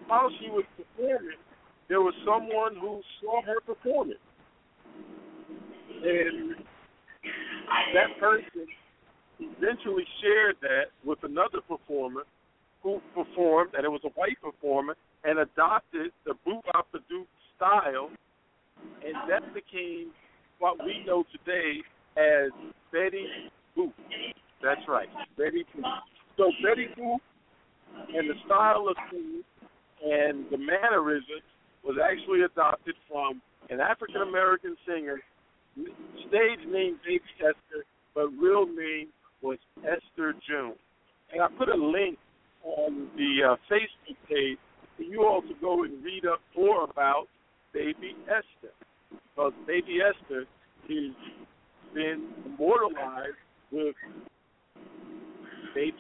while 0.06 0.30
she 0.40 0.48
was 0.50 0.64
performing, 0.76 1.38
there 1.88 2.00
was 2.00 2.14
someone 2.24 2.74
who 2.80 3.00
saw 3.20 3.42
her 3.42 3.60
performing. 3.60 4.18
And 6.02 6.54
that 7.94 8.18
person 8.20 8.66
eventually 9.40 10.04
shared 10.22 10.56
that 10.62 10.86
with 11.04 11.18
another 11.22 11.60
performer 11.66 12.22
who 12.82 13.00
performed, 13.14 13.74
and 13.74 13.84
it 13.84 13.90
was 13.90 14.02
a 14.04 14.10
white 14.10 14.40
performer, 14.40 14.96
and 15.24 15.38
adopted 15.38 16.12
the 16.24 16.34
boop 16.46 16.62
op 16.74 16.90
the 16.92 17.00
duke 17.08 17.26
style, 17.56 18.10
and 19.04 19.14
that 19.28 19.52
became 19.54 20.10
what 20.58 20.76
we 20.84 21.04
know 21.06 21.24
today 21.32 21.82
as 22.16 22.50
Betty 22.92 23.26
Boop. 23.76 23.92
That's 24.62 24.80
right, 24.88 25.08
Betty 25.36 25.64
Boop. 25.76 25.84
So 26.36 26.50
Betty 26.62 26.88
Boop 26.98 27.18
and 28.14 28.30
the 28.30 28.34
style 28.44 28.88
of 28.88 28.96
singing 29.10 29.42
and 30.04 30.44
the 30.50 30.58
mannerisms 30.58 31.42
was 31.84 31.96
actually 32.02 32.42
adopted 32.42 32.94
from 33.08 33.40
an 33.70 33.80
African 33.80 34.22
American 34.22 34.76
singer, 34.86 35.20
stage 35.76 36.66
name 36.66 36.98
Baby 37.04 37.22
Esther, 37.38 37.84
but 38.14 38.28
real 38.40 38.66
name 38.66 39.08
was 39.42 39.58
Esther 39.78 40.34
June. 40.48 40.74
And 41.32 41.42
I 41.42 41.48
put 41.58 41.68
a 41.68 41.74
link 41.74 42.18
on 42.64 43.08
the 43.16 43.52
uh, 43.52 43.56
Facebook 43.70 44.16
page 44.28 44.58
for 44.96 45.02
you 45.02 45.24
all 45.24 45.42
to 45.42 45.54
go 45.60 45.84
and 45.84 46.02
read 46.02 46.24
up 46.26 46.40
more 46.56 46.84
about 46.84 47.26
Baby 47.72 48.16
Esther. 48.24 48.72
Because 49.10 49.52
Baby 49.66 49.98
Esther 50.00 50.44
has 50.88 51.14
been 51.94 52.28
immortalized 52.44 53.36
with 53.70 53.94
Baby 55.74 55.94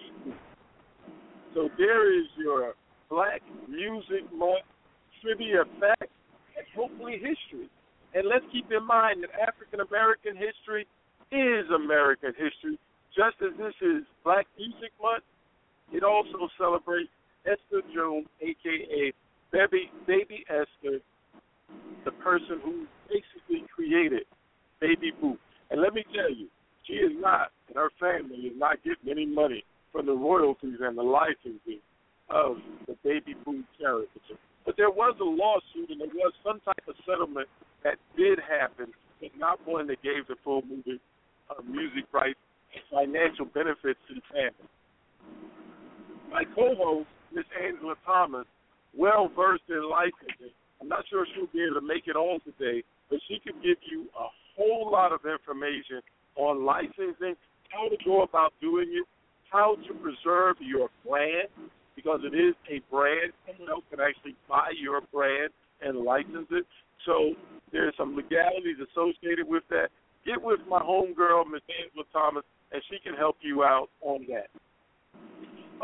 So 1.54 1.68
there 1.76 2.18
is 2.18 2.26
your 2.38 2.74
Black 3.10 3.42
Music 3.68 4.24
Month 4.34 4.64
trivia 5.22 5.64
fact 5.80 6.10
and 6.56 6.66
hopefully 6.74 7.14
history. 7.14 7.68
And 8.16 8.26
let's 8.32 8.48
keep 8.50 8.64
in 8.72 8.80
mind 8.86 9.22
that 9.22 9.36
African 9.36 9.84
American 9.84 10.40
history 10.40 10.88
is 11.28 11.68
American 11.68 12.32
history. 12.32 12.80
Just 13.12 13.36
as 13.44 13.52
this 13.60 13.76
is 13.84 14.08
Black 14.24 14.46
Music 14.56 14.88
Month, 14.96 15.24
it 15.92 16.02
also 16.02 16.48
celebrates 16.56 17.12
Esther 17.44 17.84
Jones, 17.94 18.24
aka 18.40 19.12
Baby 19.52 19.92
Baby 20.06 20.48
Esther, 20.48 21.04
the 22.06 22.10
person 22.24 22.56
who 22.64 22.86
basically 23.12 23.68
created 23.68 24.24
Baby 24.80 25.12
Boop. 25.22 25.36
And 25.70 25.82
let 25.82 25.92
me 25.92 26.02
tell 26.14 26.32
you, 26.32 26.48
she 26.86 26.94
is 26.94 27.12
not, 27.20 27.52
and 27.68 27.76
her 27.76 27.90
family 28.00 28.48
is 28.48 28.56
not 28.56 28.82
getting 28.82 29.10
any 29.10 29.26
money 29.26 29.62
from 29.92 30.06
the 30.06 30.16
royalties 30.16 30.80
and 30.80 30.96
the 30.96 31.02
licensing 31.02 31.84
of 32.30 32.56
the 32.86 32.96
Baby 33.04 33.34
Boop 33.46 33.64
caricature. 33.78 34.40
But 34.66 34.76
there 34.76 34.90
was 34.90 35.14
a 35.20 35.24
lawsuit 35.24 35.90
and 35.90 36.00
there 36.00 36.10
was 36.12 36.34
some 36.44 36.58
type 36.60 36.84
of 36.88 36.96
settlement 37.06 37.48
that 37.84 37.96
did 38.18 38.38
happen, 38.42 38.92
but 39.22 39.30
not 39.38 39.62
one 39.64 39.86
that 39.86 40.02
gave 40.02 40.26
the 40.26 40.34
full 40.42 40.62
movie 40.68 41.00
uh, 41.48 41.62
music 41.62 42.04
rights 42.12 42.38
financial 42.90 43.46
benefits 43.46 43.98
to 44.08 44.14
the 44.18 44.26
family. 44.28 44.68
My 46.30 46.42
co-host, 46.54 47.08
Miss 47.32 47.46
Angela 47.56 47.94
Thomas, 48.04 48.44
well 48.92 49.30
versed 49.34 49.64
in 49.68 49.88
licensing. 49.88 50.52
I'm 50.80 50.88
not 50.88 51.04
sure 51.08 51.24
she'll 51.32 51.46
be 51.46 51.62
able 51.62 51.80
to 51.80 51.86
make 51.86 52.06
it 52.06 52.16
on 52.16 52.40
today, 52.40 52.82
but 53.08 53.20
she 53.28 53.38
can 53.38 53.54
give 53.62 53.78
you 53.90 54.10
a 54.18 54.26
whole 54.56 54.90
lot 54.90 55.12
of 55.12 55.20
information 55.24 56.02
on 56.36 56.64
licensing, 56.66 57.36
how 57.70 57.88
to 57.88 57.96
go 58.04 58.22
about 58.22 58.52
doing 58.60 58.88
it, 58.92 59.06
how 59.50 59.76
to 59.88 59.94
preserve 59.94 60.56
your 60.60 60.88
brand, 61.06 61.48
because 61.96 62.20
it 62.22 62.36
is 62.36 62.54
a 62.70 62.80
brand. 62.92 63.32
Else 63.68 63.84
can 63.90 64.00
actually 64.00 64.36
buy 64.48 64.70
your 64.78 65.00
brand 65.12 65.50
and 65.80 65.98
license 65.98 66.46
it. 66.50 66.66
So 67.04 67.32
there's 67.72 67.94
some 67.96 68.14
legalities 68.14 68.76
associated 68.78 69.48
with 69.48 69.64
that. 69.70 69.88
Get 70.24 70.40
with 70.42 70.60
my 70.68 70.80
homegirl, 70.80 71.50
Miss 71.50 71.62
Angela 71.66 72.04
Thomas, 72.12 72.44
and 72.72 72.82
she 72.90 72.98
can 73.02 73.14
help 73.14 73.36
you 73.40 73.64
out 73.64 73.88
on 74.02 74.26
that. 74.28 74.48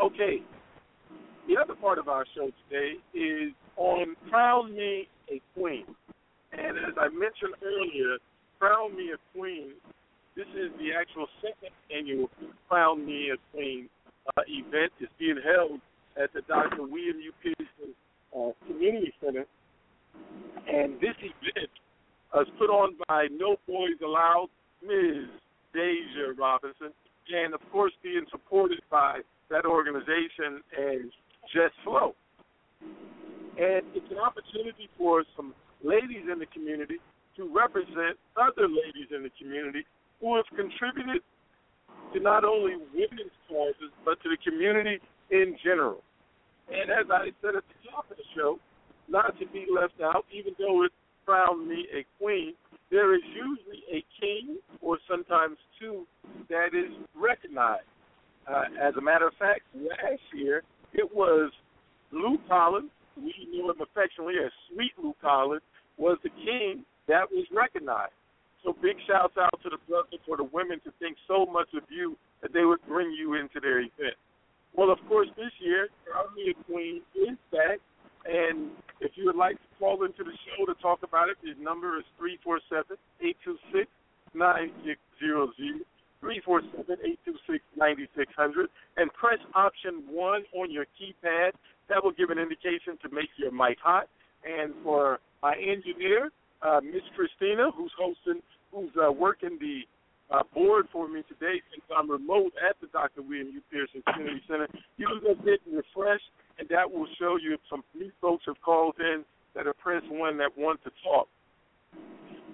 Okay. 0.01 0.43
The 1.47 1.57
other 1.61 1.75
part 1.75 1.97
of 1.97 2.07
our 2.07 2.25
show 2.35 2.51
today 2.69 2.93
is 3.13 3.53
on 3.75 4.15
Crown 4.29 4.73
Me 4.75 5.07
a 5.29 5.41
Queen. 5.53 5.85
And 6.53 6.77
as 6.77 6.93
I 6.97 7.09
mentioned 7.09 7.55
earlier, 7.63 8.17
Crown 8.59 8.95
Me 8.95 9.11
a 9.11 9.37
Queen 9.37 9.71
This 10.35 10.47
is 10.55 10.71
the 10.77 10.93
actual 10.97 11.27
second 11.41 11.73
annual 11.95 12.29
Crown 12.69 13.05
Me 13.05 13.31
a 13.33 13.37
Queen 13.55 13.89
uh, 14.37 14.41
event. 14.47 14.91
It's 14.99 15.11
being 15.19 15.39
held 15.43 15.79
at 16.21 16.33
the 16.33 16.41
Dr. 16.41 16.83
William 16.83 17.19
U. 17.19 17.31
Pearson 17.41 17.93
uh, 18.35 18.51
Community 18.67 19.13
Center. 19.23 19.45
And 20.67 20.95
this 21.01 21.15
event 21.19 21.69
was 22.33 22.47
put 22.57 22.69
on 22.69 22.95
by 23.07 23.27
No 23.31 23.57
Boys 23.67 23.97
Allowed, 24.03 24.49
Ms. 24.81 25.29
Deja 25.73 26.33
Robinson, 26.37 26.93
and 27.33 27.53
of 27.53 27.61
course 27.71 27.93
being 28.03 28.25
supported 28.31 28.81
by 28.91 29.19
that 29.49 29.65
organization 29.65 30.61
and 30.77 31.11
Jess 31.53 31.71
Flow. 31.83 32.15
And 33.57 33.85
it's 33.93 34.09
an 34.09 34.17
opportunity 34.17 34.89
for 34.97 35.23
some 35.35 35.53
ladies 35.83 36.25
in 36.31 36.39
the 36.39 36.47
community 36.47 36.97
to 37.37 37.49
represent 37.53 38.17
other 38.37 38.67
ladies 38.67 39.09
in 39.15 39.23
the 39.23 39.31
community 39.37 39.85
who 40.21 40.35
have 40.35 40.45
contributed 40.55 41.21
to 42.13 42.19
not 42.19 42.43
only 42.43 42.77
women's 42.93 43.33
causes 43.49 43.91
but 44.05 44.21
to 44.21 44.29
the 44.29 44.37
community 44.45 44.99
in 45.31 45.57
general. 45.63 46.01
And 46.69 46.89
as 46.89 47.05
I 47.11 47.31
said 47.41 47.55
at 47.55 47.63
the 47.67 47.89
top 47.91 48.09
of 48.09 48.17
the 48.17 48.23
show, 48.35 48.59
not 49.09 49.37
to 49.39 49.45
be 49.47 49.65
left 49.69 49.99
out, 50.01 50.25
even 50.33 50.53
though 50.57 50.83
it 50.83 50.91
crowned 51.25 51.67
me 51.67 51.87
a 51.93 52.05
queen, 52.17 52.53
there 52.89 53.15
is 53.15 53.21
usually 53.35 53.83
a 53.91 54.05
king 54.19 54.57
or 54.81 54.97
sometimes 55.09 55.57
two 55.79 56.05
that 56.49 56.67
is 56.73 56.93
recognized. 57.15 57.87
Uh, 58.47 58.63
as 58.81 58.93
a 58.97 59.01
matter 59.01 59.27
of 59.27 59.33
fact, 59.39 59.61
last 59.75 60.21
year 60.33 60.63
it 60.93 61.09
was 61.13 61.51
Lou 62.11 62.37
Collins, 62.47 62.91
we 63.17 63.33
knew 63.49 63.69
him 63.69 63.81
affectionately 63.81 64.35
as 64.43 64.51
Sweet 64.73 64.91
Lou 65.01 65.13
Collins, 65.21 65.63
was 65.97 66.17
the 66.23 66.29
king 66.29 66.83
that 67.07 67.29
was 67.31 67.45
recognized. 67.51 68.13
So 68.63 68.75
big 68.81 68.95
shouts 69.07 69.35
out 69.37 69.59
to 69.63 69.69
the 69.69 69.77
brothers 69.89 70.19
for 70.25 70.37
the 70.37 70.45
women 70.45 70.79
to 70.85 70.91
think 70.99 71.17
so 71.27 71.45
much 71.45 71.67
of 71.75 71.83
you 71.89 72.15
that 72.41 72.53
they 72.53 72.63
would 72.63 72.79
bring 72.87 73.11
you 73.11 73.35
into 73.35 73.59
their 73.59 73.79
event. 73.79 74.15
Well, 74.75 74.89
of 74.89 74.99
course, 75.07 75.27
this 75.35 75.51
year, 75.59 75.89
Army 76.13 76.53
Queen 76.65 77.01
is 77.15 77.37
back. 77.51 77.79
And 78.25 78.71
if 79.01 79.11
you 79.15 79.25
would 79.25 79.35
like 79.35 79.55
to 79.55 79.67
into 80.23 80.31
the 80.31 80.37
show 80.47 80.63
to 80.65 80.73
talk 80.81 81.03
about 81.03 81.29
it, 81.29 81.37
his 81.43 81.57
number 81.59 81.99
is 81.99 82.05
347 82.17 82.97
826 83.19 83.91
9600. 84.33 85.85
347-826-9600 86.23 88.71
and 88.95 89.11
press 89.11 89.39
option 89.55 90.05
1 90.07 90.43
on 90.55 90.71
your 90.71 90.85
keypad. 90.95 91.51
That 91.89 92.01
will 92.01 92.13
give 92.13 92.29
an 92.29 92.39
indication 92.39 92.97
to 93.03 93.09
make 93.13 93.27
your 93.35 93.51
mic 93.51 93.77
hot. 93.83 94.07
And 94.47 94.73
for 94.83 95.19
my 95.41 95.55
engineer, 95.55 96.31
uh, 96.61 96.79
Miss 96.79 97.03
Christina, 97.13 97.71
who's 97.75 97.91
hosting, 97.99 98.41
who's 98.71 98.95
uh, 98.95 99.11
working 99.11 99.57
the 99.59 99.81
uh, 100.31 100.43
board 100.53 100.87
for 100.93 101.09
me 101.09 101.23
today 101.27 101.61
since 101.75 101.83
I'm 101.91 102.09
remote 102.09 102.53
at 102.63 102.79
the 102.79 102.87
Dr. 102.87 103.21
William 103.21 103.51
U. 103.51 103.59
Pearson 103.69 104.01
Community 104.07 104.41
Center. 104.47 104.69
You 104.95 105.07
can 105.07 105.19
just 105.27 105.41
hit 105.45 105.59
refresh, 105.67 106.21
and 106.57 106.69
that 106.69 106.89
will 106.89 107.07
show 107.19 107.35
you 107.35 107.55
if 107.55 107.59
some 107.69 107.83
new 107.93 108.09
folks 108.21 108.45
have 108.47 108.61
called 108.63 108.95
in 108.99 109.25
that 109.55 109.67
are 109.67 109.73
press 109.73 110.01
one 110.09 110.37
that 110.37 110.51
want 110.57 110.83
to 110.83 110.91
talk. 111.03 111.27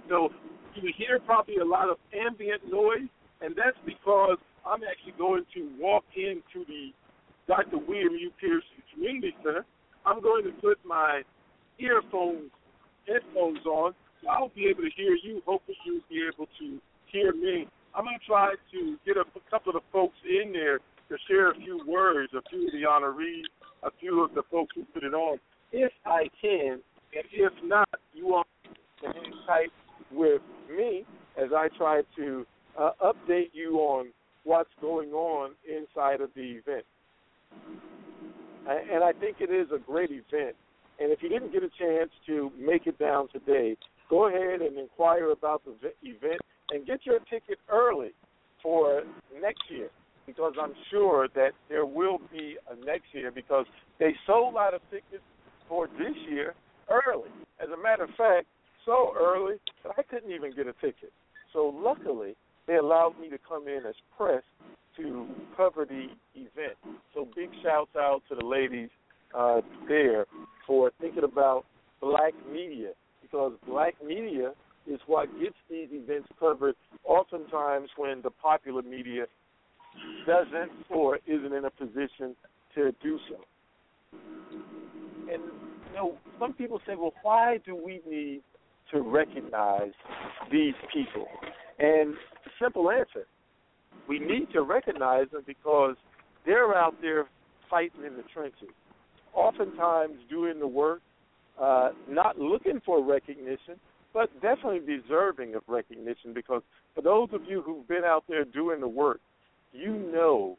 So 0.09 0.29
you 0.75 0.91
hear 0.97 1.19
probably 1.19 1.57
a 1.57 1.65
lot 1.65 1.89
of 1.89 1.97
ambient 2.13 2.61
noise, 2.69 3.09
and 3.41 3.55
that's 3.55 3.77
because 3.85 4.37
I'm 4.65 4.81
actually 4.83 5.17
going 5.17 5.45
to 5.55 5.69
walk 5.79 6.03
into 6.15 6.65
the 6.67 6.91
Dr. 7.47 7.77
William 7.77 8.13
U. 8.13 8.31
Pearson 8.39 8.83
Community 8.93 9.33
Center. 9.43 9.65
I'm 10.05 10.21
going 10.21 10.43
to 10.45 10.51
put 10.61 10.77
my 10.85 11.23
earphones, 11.79 12.51
headphones 13.07 13.65
on, 13.65 13.93
so 14.21 14.29
I'll 14.29 14.51
be 14.55 14.67
able 14.67 14.83
to 14.83 14.91
hear 14.95 15.15
you. 15.23 15.41
Hopefully, 15.45 15.77
you'll 15.85 16.05
be 16.09 16.21
able 16.27 16.47
to 16.59 16.79
hear 17.07 17.33
me. 17.33 17.67
I'm 17.95 18.05
going 18.05 18.19
to 18.19 18.25
try 18.25 18.53
to 18.71 18.97
get 19.05 19.17
a, 19.17 19.21
a 19.21 19.49
couple 19.49 19.75
of 19.75 19.81
the 19.81 19.87
folks 19.91 20.15
in 20.27 20.53
there 20.53 20.77
to 20.77 21.17
share 21.27 21.51
a 21.51 21.55
few 21.55 21.81
words, 21.87 22.33
a 22.33 22.41
few 22.49 22.67
of 22.67 22.71
the 22.71 22.85
honorees, 22.85 23.49
a 23.83 23.89
few 23.99 24.23
of 24.23 24.33
the 24.35 24.43
folks 24.51 24.75
who 24.75 24.83
put 24.93 25.03
it 25.03 25.13
on, 25.13 25.39
if 25.71 25.91
I 26.05 26.29
can. 26.41 26.79
And 27.15 27.25
if 27.34 27.53
not, 27.63 27.89
you 28.13 28.43
can 29.01 29.13
hang 29.13 29.34
tight 29.47 29.71
with 30.12 30.41
me 30.69 31.05
as 31.38 31.49
I 31.55 31.69
try 31.77 32.01
to 32.17 32.45
uh, 32.77 32.91
update 33.03 33.49
you 33.53 33.77
on 33.77 34.08
what's 34.43 34.69
going 34.82 35.12
on 35.12 35.51
inside 35.67 36.21
of 36.21 36.29
the 36.36 36.41
event. 36.41 36.86
And 38.67 39.03
I 39.03 39.13
think 39.13 39.38
it 39.39 39.49
is 39.49 39.67
a 39.73 39.79
great 39.79 40.12
event. 40.12 40.55
And 40.99 41.12
if 41.12 41.23
you 41.23 41.29
didn't 41.29 41.51
get 41.51 41.63
a 41.63 41.69
chance 41.79 42.12
to 42.27 42.51
make 42.60 42.86
it 42.86 42.99
down 42.99 43.29
today, 43.29 43.77
go 44.10 44.27
ahead 44.27 44.62
and 44.62 44.77
inquire 44.77 45.32
about 45.32 45.63
the 45.65 45.71
event 46.03 46.41
and 46.71 46.86
get 46.86 47.05
your 47.05 47.19
ticket 47.19 47.58
early 47.71 48.12
for 48.62 49.03
next 49.41 49.63
year 49.69 49.89
because 50.27 50.53
I'm 50.62 50.73
sure 50.91 51.27
that 51.34 51.51
there 51.69 51.86
will 51.86 52.19
be 52.32 52.58
a 52.69 52.86
next 52.86 53.05
year 53.13 53.32
because 53.32 53.65
they 53.97 54.13
sold 54.27 54.55
out 54.58 54.75
of 54.75 54.82
tickets 54.91 55.23
for 55.69 55.88
this 55.88 56.15
year 56.29 56.55
early. 56.89 57.29
As 57.62 57.69
a 57.69 57.82
matter 57.82 58.03
of 58.03 58.10
fact, 58.17 58.47
so 58.86 59.13
early 59.17 59.55
that 59.84 59.93
I 59.97 60.01
couldn't 60.01 60.32
even 60.32 60.51
get 60.55 60.67
a 60.67 60.73
ticket. 60.73 61.13
So 61.53 61.73
luckily, 61.73 62.36
they 62.67 62.75
allowed 62.75 63.13
me 63.21 63.29
to 63.29 63.38
come 63.47 63.67
in 63.67 63.86
as 63.88 63.95
press 64.17 64.43
to 64.97 65.27
cover 65.55 65.86
the 65.86 66.08
event. 66.36 66.75
So 67.13 67.27
big 67.36 67.49
shouts 67.63 67.91
out 67.95 68.21
to 68.29 68.36
the 68.36 68.45
ladies 68.45 68.89
uh, 69.38 69.62
there 69.88 70.25
for 70.65 70.91
thinking 70.99 71.23
about 71.23 71.65
black 72.01 72.34
media 72.51 72.89
because 73.21 73.53
black 73.67 73.93
media 74.05 74.53
is 74.88 74.99
what 75.05 75.29
gets 75.39 75.55
these 75.69 75.88
events 75.91 76.27
covered 76.39 76.75
oftentimes 77.03 77.89
when 77.95 78.21
the 78.23 78.29
popular 78.29 78.82
media 78.82 79.25
doesn't 80.25 80.71
or 80.89 81.19
isn't 81.27 81.53
in 81.53 81.65
a 81.65 81.69
position 81.69 82.36
to 82.75 82.91
do 83.03 83.19
so. 83.29 83.36
And 85.32 85.41
you 85.89 85.95
know, 85.95 86.17
some 86.39 86.54
people 86.54 86.80
say, 86.86 86.93
well, 86.95 87.13
why 87.21 87.60
do 87.65 87.75
we 87.75 88.02
need 88.08 88.41
to 88.91 89.02
recognize 89.02 89.91
these 90.52 90.73
people? 90.93 91.28
And 91.80 92.15
simple 92.62 92.91
answer, 92.91 93.25
we 94.08 94.19
need 94.19 94.47
to 94.54 94.62
recognize 94.62 95.28
them 95.32 95.43
because 95.45 95.95
they're 96.45 96.75
out 96.75 96.95
there 97.02 97.25
fighting 97.69 98.04
in 98.06 98.15
the 98.15 98.23
trenches, 98.34 98.69
oftentimes 99.34 100.15
doing 100.30 100.60
the 100.60 100.67
work, 100.67 101.02
uh, 101.62 101.89
not 102.10 102.39
looking 102.39 102.82
for 102.86 103.04
recognition, 103.04 103.75
but 104.13 104.34
definitely 104.41 104.80
deserving 104.80 105.56
of 105.56 105.62
recognition 105.67 106.34
because 106.34 106.63
for 106.95 107.02
those 107.02 107.30
of 107.34 107.41
you 107.47 107.62
who've 107.62 107.88
been 107.88 108.04
out 108.04 108.23
there 108.28 108.43
doing 108.43 108.80
the 108.80 108.88
work, 108.88 109.19
you 109.71 109.93
know 110.12 110.58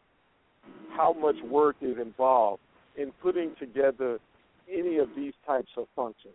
how 0.96 1.12
much 1.12 1.36
work 1.48 1.76
is 1.80 1.96
involved 2.00 2.62
in 2.96 3.10
putting 3.22 3.54
together 3.58 4.18
any 4.72 4.98
of 4.98 5.08
these 5.16 5.34
types 5.46 5.70
of 5.76 5.86
functions. 5.94 6.34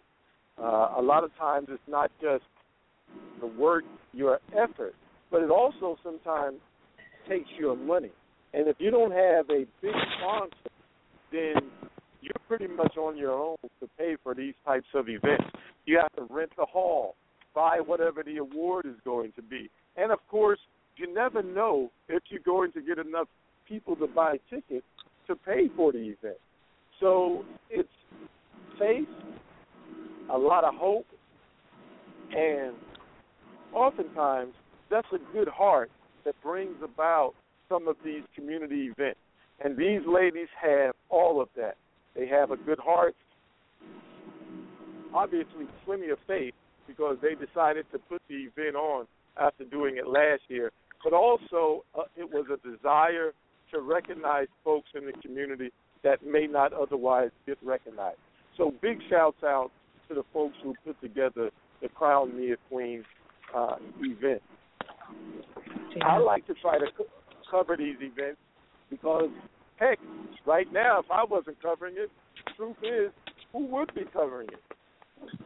Uh, 0.61 0.93
a 0.97 1.01
lot 1.01 1.23
of 1.23 1.35
times 1.37 1.67
it's 1.69 1.81
not 1.87 2.11
just 2.21 2.43
the 3.41 3.47
work, 3.47 3.83
your 4.13 4.39
effort, 4.57 4.95
but 5.31 5.41
it 5.41 5.49
also 5.49 5.97
sometimes 6.03 6.57
takes 7.27 7.49
your 7.59 7.75
money. 7.75 8.11
And 8.53 8.67
if 8.67 8.77
you 8.79 8.91
don't 8.91 9.11
have 9.11 9.49
a 9.49 9.65
big 9.81 9.93
sponsor, 10.17 10.55
then 11.31 11.69
you're 12.21 12.33
pretty 12.47 12.67
much 12.67 12.95
on 12.97 13.17
your 13.17 13.33
own 13.33 13.57
to 13.81 13.89
pay 13.97 14.15
for 14.23 14.33
these 14.33 14.53
types 14.65 14.87
of 14.93 15.09
events. 15.09 15.45
You 15.85 15.99
have 16.01 16.13
to 16.13 16.33
rent 16.33 16.51
the 16.57 16.65
hall, 16.65 17.15
buy 17.53 17.79
whatever 17.85 18.23
the 18.23 18.37
award 18.37 18.85
is 18.85 18.95
going 19.03 19.33
to 19.35 19.41
be. 19.41 19.69
And 19.97 20.11
of 20.11 20.19
course, 20.29 20.59
you 20.97 21.13
never 21.13 21.43
know 21.43 21.91
if 22.07 22.23
you're 22.29 22.39
going 22.41 22.71
to 22.73 22.81
get 22.81 22.97
enough 22.97 23.27
people 23.67 23.95
to 23.97 24.07
buy 24.07 24.37
tickets 24.49 24.85
to 25.27 25.35
pay 25.35 25.69
for 25.75 25.91
the 25.91 25.99
event. 25.99 26.37
So 26.99 27.43
it's 27.69 27.89
faith, 28.79 29.07
a 30.31 30.37
lot 30.37 30.63
of 30.63 30.73
hope, 30.75 31.05
and 32.35 32.73
oftentimes 33.73 34.53
that's 34.89 35.07
a 35.13 35.33
good 35.33 35.47
heart 35.47 35.91
that 36.25 36.35
brings 36.41 36.75
about 36.83 37.33
some 37.69 37.87
of 37.87 37.95
these 38.03 38.21
community 38.35 38.91
events. 38.91 39.19
And 39.63 39.77
these 39.77 40.01
ladies 40.07 40.47
have 40.61 40.95
all 41.09 41.41
of 41.41 41.49
that. 41.55 41.75
They 42.15 42.27
have 42.27 42.51
a 42.51 42.57
good 42.57 42.79
heart, 42.79 43.15
obviously 45.13 45.65
plenty 45.85 46.09
of 46.09 46.17
faith 46.27 46.53
because 46.87 47.17
they 47.21 47.35
decided 47.35 47.85
to 47.91 47.99
put 47.99 48.21
the 48.27 48.35
event 48.35 48.75
on 48.75 49.05
after 49.37 49.63
doing 49.65 49.97
it 49.97 50.07
last 50.07 50.41
year. 50.47 50.71
But 51.03 51.13
also, 51.13 51.83
uh, 51.97 52.03
it 52.15 52.29
was 52.29 52.45
a 52.51 52.57
desire 52.67 53.31
to 53.71 53.79
recognize 53.81 54.47
folks 54.63 54.89
in 54.95 55.05
the 55.05 55.13
community 55.21 55.71
that 56.03 56.25
may 56.25 56.47
not 56.47 56.73
otherwise 56.73 57.31
get 57.45 57.57
recognized. 57.63 58.17
So, 58.57 58.73
big 58.81 58.99
shouts 59.09 59.43
out 59.43 59.71
to 60.07 60.15
the 60.15 60.23
folks 60.33 60.55
who 60.63 60.73
put 60.85 60.99
together 61.01 61.49
the 61.81 61.89
Crown 61.89 62.35
Me 62.37 62.51
a 62.51 62.57
Queen 62.69 63.03
uh, 63.55 63.75
event. 63.99 64.41
I 66.01 66.17
like 66.17 66.45
to 66.47 66.53
try 66.55 66.77
to 66.77 66.85
co- 66.97 67.05
cover 67.49 67.77
these 67.77 67.95
events 67.99 68.39
because, 68.89 69.29
heck, 69.77 69.99
right 70.45 70.71
now, 70.71 70.99
if 70.99 71.05
I 71.11 71.23
wasn't 71.23 71.61
covering 71.61 71.95
it, 71.97 72.09
truth 72.55 72.77
is, 72.83 73.11
who 73.51 73.65
would 73.67 73.93
be 73.93 74.03
covering 74.13 74.49
it? 74.49 75.39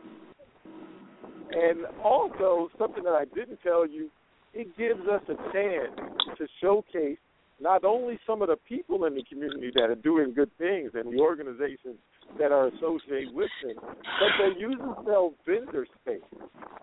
And 1.51 1.85
also, 2.03 2.69
something 2.77 3.03
that 3.03 3.13
I 3.13 3.25
didn't 3.35 3.59
tell 3.63 3.87
you 3.87 4.09
it 4.53 4.75
gives 4.77 5.01
us 5.07 5.21
a 5.29 5.35
chance 5.53 5.91
to 6.37 6.47
showcase 6.61 7.17
not 7.61 7.83
only 7.83 8.19
some 8.25 8.41
of 8.41 8.47
the 8.47 8.55
people 8.67 9.05
in 9.05 9.15
the 9.15 9.23
community 9.23 9.71
that 9.75 9.89
are 9.89 9.95
doing 9.95 10.33
good 10.33 10.49
things 10.57 10.91
and 10.93 11.13
the 11.13 11.19
organizations 11.19 11.97
that 12.37 12.51
are 12.51 12.67
associated 12.67 13.33
with 13.33 13.49
them, 13.63 13.75
but 13.81 14.31
they 14.37 14.59
use 14.59 14.77
themselves 14.77 15.35
vendor 15.45 15.85
space. 16.01 16.21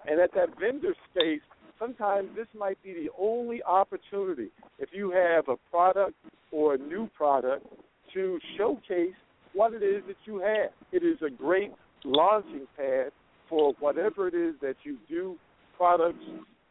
And 0.06 0.20
at 0.20 0.32
that 0.34 0.58
vendor 0.60 0.94
space, 1.10 1.40
sometimes 1.78 2.28
this 2.34 2.46
might 2.58 2.82
be 2.82 2.92
the 2.92 3.08
only 3.18 3.62
opportunity 3.62 4.48
if 4.78 4.90
you 4.92 5.10
have 5.10 5.48
a 5.48 5.56
product 5.70 6.14
or 6.52 6.74
a 6.74 6.78
new 6.78 7.08
product 7.16 7.66
to 8.14 8.38
showcase 8.56 9.14
what 9.52 9.72
it 9.72 9.82
is 9.82 10.02
that 10.06 10.16
you 10.24 10.38
have. 10.38 10.70
It 10.92 11.02
is 11.02 11.18
a 11.26 11.30
great 11.30 11.72
launching 12.04 12.66
pad 12.76 13.10
for 13.48 13.74
whatever 13.80 14.28
it 14.28 14.34
is 14.34 14.54
that 14.60 14.76
you 14.84 14.98
do, 15.08 15.36
products, 15.76 16.24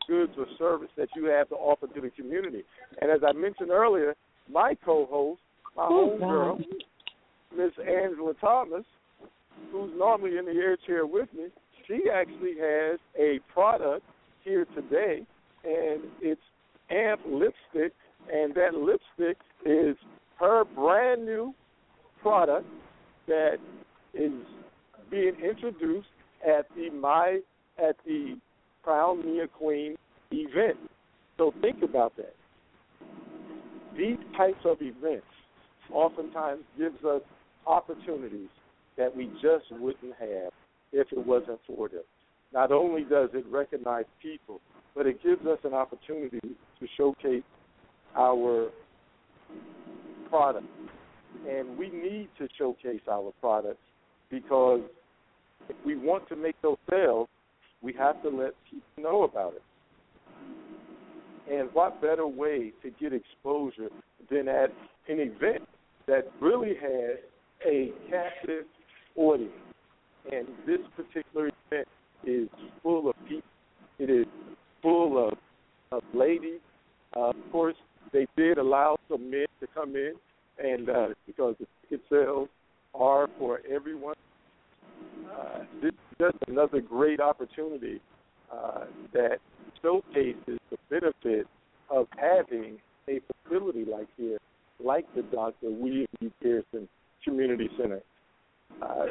goods, 0.08 0.34
or 0.38 0.46
service 0.58 0.90
that 0.98 1.10
you 1.16 1.26
have 1.26 1.50
to 1.50 1.56
offer 1.56 1.88
to 1.88 2.02
the 2.02 2.10
community. 2.12 2.64
And 3.02 3.12
as 3.12 3.22
I 3.28 3.34
mentioned 3.34 3.72
earlier, 3.72 4.16
my 4.52 4.76
co-host, 4.86 5.42
my 5.76 5.88
oh, 5.90 6.18
homegirl, 6.22 6.64
Miss 7.58 7.72
Angela 7.80 8.34
Thomas, 8.42 8.86
who's 9.72 9.92
normally 9.98 10.38
in 10.38 10.46
the 10.46 10.52
air 10.52 10.78
chair 10.86 11.06
with 11.06 11.30
me, 11.34 11.46
she 11.88 12.10
actually 12.14 12.56
has 12.60 13.00
a 13.20 13.40
product 13.54 14.04
here 14.44 14.66
today, 14.76 15.26
and 15.64 16.02
it's 16.22 16.42
Amp 16.90 17.22
Lipstick, 17.28 17.94
and 18.32 18.54
that 18.56 18.74
lipstick 18.74 19.38
is 19.66 19.96
her 20.40 20.64
brand 20.66 21.26
new 21.26 21.54
product 22.22 22.66
that 23.28 23.58
is 24.14 24.32
being 25.10 25.36
introduced 25.44 26.08
at 26.48 26.68
the 26.76 26.90
my 26.90 27.40
at 27.78 27.96
the 28.06 28.38
Crown 28.84 29.26
Me 29.26 29.40
a 29.40 29.48
Queen 29.48 29.96
event. 30.32 30.78
So 31.38 31.54
think 31.62 31.84
about 31.84 32.16
that. 32.18 32.36
These 33.98 34.18
types 34.38 34.60
of 34.66 34.78
events 34.82 35.26
oftentimes 35.92 36.64
gives 36.78 37.04
us 37.04 37.22
opportunities 37.68 38.50
that 38.98 39.16
we 39.16 39.26
just 39.42 39.66
wouldn't 39.72 40.14
have 40.20 40.52
if 40.92 41.12
it 41.12 41.26
wasn't 41.26 41.60
for 41.68 41.90
them. 41.90 42.04
Not 42.54 42.72
only 42.72 43.04
does 43.04 43.30
it 43.34 43.46
recognize 43.50 44.06
people, 44.22 44.62
but 44.96 45.06
it 45.06 45.22
gives 45.22 45.46
us 45.46 45.58
an 45.64 45.74
opportunity 45.74 46.40
to 46.42 46.88
showcase 46.98 47.44
our 48.16 48.70
products. 50.30 50.68
And 51.50 51.78
we 51.78 51.90
need 51.90 52.30
to 52.40 52.48
showcase 52.58 53.02
our 53.12 53.34
products 53.42 53.78
because 54.30 54.82
if 55.68 55.76
we 55.86 55.96
want 55.96 56.28
to 56.30 56.36
make 56.36 56.56
those 56.62 56.78
sales, 56.90 57.28
we 57.82 57.94
have 57.94 58.22
to 58.24 58.30
let 58.30 58.54
people 58.70 58.88
know 58.98 59.24
about 59.24 59.54
it. 59.56 59.62
And 61.52 61.70
what 61.74 62.02
better 62.02 62.26
way 62.26 62.72
to 62.82 62.90
get 63.00 63.14
exposure 63.14 63.90
than 64.32 64.48
at 64.48 64.72
an 65.08 65.20
event 65.20 65.68
that 66.08 66.32
really 66.42 66.74
has 66.82 67.18
a 67.66 67.92
captive 68.10 68.66
audience? 69.16 69.52
And 70.32 70.48
this 70.66 70.80
particular 70.96 71.52
event 71.72 71.88
is 72.26 72.50
full 72.82 73.10
of 73.10 73.16
people. 73.28 73.50
It 74.00 74.10
is 74.10 74.26
full 74.82 75.28
of, 75.28 75.38
of 75.92 76.04
ladies. 76.14 76.60
Uh, 77.16 77.30
of 77.30 77.36
course, 77.52 77.76
they 78.12 78.28
did 78.36 78.58
allow 78.58 78.98
some 79.10 79.30
men 79.30 79.46
to 79.60 79.68
come 79.74 79.96
in, 79.96 80.14
and 80.58 80.90
uh, 80.90 81.08
because 81.28 81.56
the 81.60 81.68
ticket 81.82 82.06
sales 82.10 82.50
are 82.94 83.30
for 83.38 83.62
everyone. 83.70 84.16
Uh, 85.32 85.60
this 85.82 85.92
is 85.92 86.18
just 86.20 86.38
another 86.48 86.82
great 86.82 87.20
opportunity 87.20 88.00
uh, 88.52 88.86
that 89.14 89.38
showcases 89.82 90.60
the 90.70 90.78
benefit 90.90 91.48
of 91.90 92.08
having 92.18 92.78
a 93.08 93.20
facility 93.44 93.86
like 93.86 94.08
here, 94.18 94.40
like 94.84 95.06
the 95.16 95.22
Dr. 95.24 95.70
William. 95.70 96.08
Pearson 96.42 96.88
Community 97.26 97.70
Center. 97.78 98.02
Uh, 98.82 99.06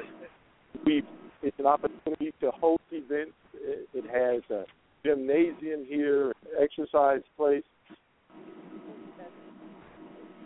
we 0.86 1.02
it's 1.42 1.58
an 1.58 1.66
opportunity 1.66 2.32
to 2.40 2.50
host 2.52 2.82
events. 2.90 3.32
It, 3.54 3.88
it 3.92 4.04
has 4.06 4.42
a 4.50 4.64
gymnasium 5.04 5.84
here, 5.86 6.32
exercise 6.58 7.20
place, 7.36 7.62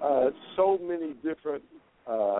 uh, 0.02 0.30
so 0.56 0.78
many 0.82 1.14
different 1.22 1.62
uh, 2.06 2.38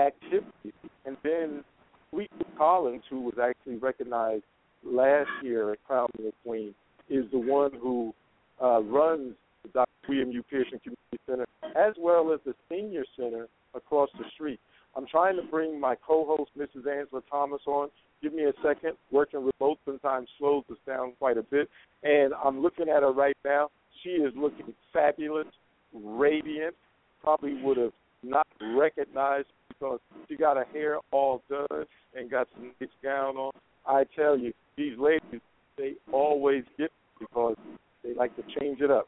activities. 0.00 0.72
And 1.04 1.16
then 1.22 1.64
Fleetwood 2.10 2.46
Collins, 2.56 3.02
who 3.10 3.20
was 3.20 3.34
actually 3.42 3.76
recognized 3.76 4.44
last 4.84 5.30
year 5.42 5.72
at 5.72 5.84
Crown 5.84 6.08
Me 6.18 6.28
a 6.28 6.32
Queen, 6.46 6.74
is 7.10 7.24
the 7.30 7.38
one 7.38 7.72
who 7.72 8.14
uh, 8.62 8.80
runs 8.82 9.34
the 9.62 9.68
Dr. 9.70 9.88
William 10.08 10.30
U. 10.30 10.42
Pearson 10.42 10.80
Community 10.80 11.18
Center, 11.28 11.46
as 11.76 11.94
well 11.98 12.32
as 12.32 12.40
the 12.44 12.54
Senior 12.70 13.04
Center 13.16 13.48
across 13.74 14.08
the 14.18 14.24
street. 14.34 14.60
I'm 14.98 15.06
trying 15.06 15.36
to 15.36 15.42
bring 15.42 15.78
my 15.78 15.94
co-host, 15.94 16.50
Mrs. 16.58 16.90
Angela 16.90 17.22
Thomas, 17.30 17.60
on. 17.68 17.88
Give 18.20 18.34
me 18.34 18.42
a 18.42 18.52
second. 18.64 18.94
Working 19.12 19.48
remote 19.60 19.78
sometimes 19.84 20.28
slows 20.40 20.64
us 20.72 20.76
down 20.88 21.12
quite 21.20 21.38
a 21.38 21.44
bit, 21.44 21.70
and 22.02 22.34
I'm 22.44 22.60
looking 22.60 22.88
at 22.88 23.04
her 23.04 23.12
right 23.12 23.36
now. 23.44 23.68
She 24.02 24.10
is 24.10 24.32
looking 24.36 24.74
fabulous, 24.92 25.46
radiant. 25.94 26.74
Probably 27.22 27.62
would 27.62 27.76
have 27.76 27.92
not 28.24 28.44
recognized 28.76 29.46
because 29.68 30.00
she 30.28 30.36
got 30.36 30.56
her 30.56 30.66
hair 30.72 30.98
all 31.12 31.44
done 31.48 31.84
and 32.16 32.28
got 32.28 32.48
some 32.56 32.72
nice 32.80 32.90
gown 33.00 33.36
on. 33.36 33.52
I 33.86 34.02
tell 34.16 34.36
you, 34.36 34.52
these 34.76 34.98
ladies, 34.98 35.40
they 35.76 35.92
always 36.12 36.64
get 36.76 36.90
because 37.20 37.54
they 38.02 38.14
like 38.14 38.34
to 38.34 38.42
change 38.58 38.80
it 38.80 38.90
up. 38.90 39.06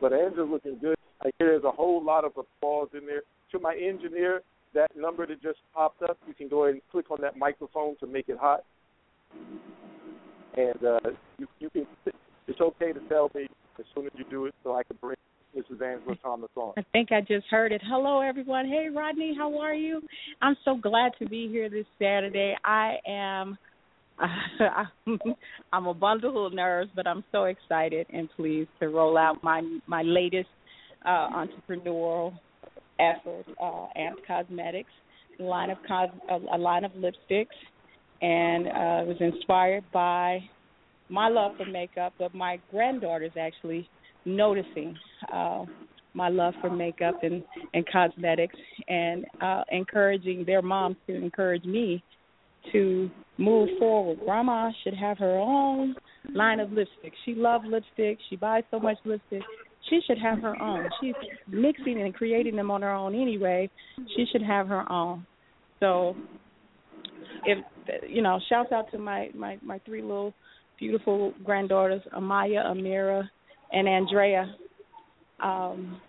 But 0.00 0.14
Angela's 0.14 0.48
looking 0.50 0.78
good. 0.80 0.96
I 1.20 1.28
hear 1.36 1.48
there's 1.48 1.64
a 1.64 1.70
whole 1.70 2.02
lot 2.02 2.24
of 2.24 2.32
applause 2.38 2.88
in 2.94 3.04
there. 3.04 3.20
To 3.52 3.58
my 3.58 3.74
engineer, 3.74 4.40
that 4.74 4.90
number 4.96 5.26
that 5.26 5.42
just 5.42 5.58
popped 5.74 6.02
up, 6.02 6.16
you 6.26 6.34
can 6.34 6.48
go 6.48 6.64
ahead 6.64 6.74
and 6.74 6.82
click 6.90 7.10
on 7.10 7.18
that 7.22 7.36
microphone 7.36 7.96
to 7.98 8.06
make 8.06 8.28
it 8.28 8.38
hot. 8.38 8.64
And 10.56 10.84
uh, 10.84 11.10
you, 11.38 11.46
you 11.58 11.70
can. 11.70 11.86
It's 12.46 12.60
okay 12.60 12.92
to 12.92 13.00
tell 13.08 13.30
me 13.34 13.46
as 13.78 13.84
soon 13.94 14.06
as 14.06 14.12
you 14.16 14.24
do 14.28 14.46
it, 14.46 14.54
so 14.64 14.74
I 14.74 14.82
can 14.82 14.96
bring 15.00 15.16
Mrs. 15.56 15.82
Angela 15.82 16.16
Thomas 16.22 16.50
on. 16.56 16.72
I 16.76 16.82
think 16.92 17.12
I 17.12 17.20
just 17.20 17.46
heard 17.48 17.72
it. 17.72 17.80
Hello, 17.84 18.20
everyone. 18.20 18.66
Hey, 18.66 18.88
Rodney, 18.94 19.34
how 19.36 19.58
are 19.60 19.74
you? 19.74 20.02
I'm 20.42 20.56
so 20.64 20.76
glad 20.76 21.12
to 21.20 21.26
be 21.26 21.48
here 21.48 21.70
this 21.70 21.86
Saturday. 21.98 22.56
I 22.64 22.96
am. 23.06 23.58
I'm 25.72 25.86
a 25.86 25.94
bundle 25.94 26.46
of 26.46 26.52
nerves, 26.52 26.90
but 26.94 27.06
I'm 27.06 27.24
so 27.32 27.44
excited 27.44 28.06
and 28.12 28.28
pleased 28.36 28.68
to 28.80 28.88
roll 28.88 29.16
out 29.16 29.42
my 29.42 29.62
my 29.86 30.02
latest 30.02 30.48
uh, 31.06 31.28
entrepreneurial 31.30 32.34
effort, 33.00 33.46
uh, 33.60 33.86
Amp 33.96 34.18
Cosmetics, 34.26 34.90
line 35.38 35.70
of 35.70 35.78
cos- 35.88 36.10
a, 36.28 36.56
a 36.56 36.58
line 36.58 36.84
of 36.84 36.92
lipsticks, 36.92 37.46
and 38.22 38.66
uh, 38.68 39.08
was 39.08 39.16
inspired 39.20 39.84
by 39.92 40.40
my 41.08 41.28
love 41.28 41.52
for 41.56 41.66
makeup, 41.66 42.12
but 42.18 42.34
my 42.34 42.60
granddaughter's 42.70 43.32
actually 43.40 43.88
noticing 44.24 44.96
uh, 45.32 45.64
my 46.14 46.28
love 46.28 46.54
for 46.60 46.70
makeup 46.70 47.22
and, 47.22 47.42
and 47.74 47.84
cosmetics 47.90 48.56
and 48.88 49.24
uh, 49.40 49.62
encouraging 49.70 50.44
their 50.44 50.62
moms 50.62 50.96
to 51.06 51.14
encourage 51.14 51.64
me 51.64 52.02
to 52.72 53.10
move 53.38 53.68
forward. 53.78 54.18
Grandma 54.24 54.70
should 54.84 54.94
have 54.94 55.18
her 55.18 55.38
own 55.38 55.94
line 56.34 56.60
of 56.60 56.70
lipstick. 56.72 57.12
She 57.24 57.34
loves 57.34 57.64
lipstick. 57.66 58.18
She 58.28 58.36
buys 58.36 58.64
so 58.70 58.78
much 58.78 58.98
lipstick. 59.04 59.42
She 59.88 60.00
should 60.06 60.18
have 60.18 60.40
her 60.40 60.60
own. 60.60 60.88
She's 61.00 61.14
mixing 61.48 62.00
and 62.00 62.14
creating 62.14 62.56
them 62.56 62.70
on 62.70 62.82
her 62.82 62.92
own 62.92 63.14
anyway. 63.14 63.70
She 64.16 64.26
should 64.30 64.42
have 64.42 64.68
her 64.68 64.90
own. 64.90 65.26
So, 65.80 66.14
if 67.44 67.58
you 68.08 68.22
know, 68.22 68.38
shouts 68.48 68.72
out 68.72 68.90
to 68.92 68.98
my 68.98 69.30
my 69.34 69.58
my 69.62 69.78
three 69.86 70.02
little 70.02 70.34
beautiful 70.78 71.32
granddaughters, 71.44 72.02
Amaya, 72.14 72.66
Amira, 72.66 73.28
and 73.72 73.88
Andrea, 73.88 74.54
um, 75.42 76.00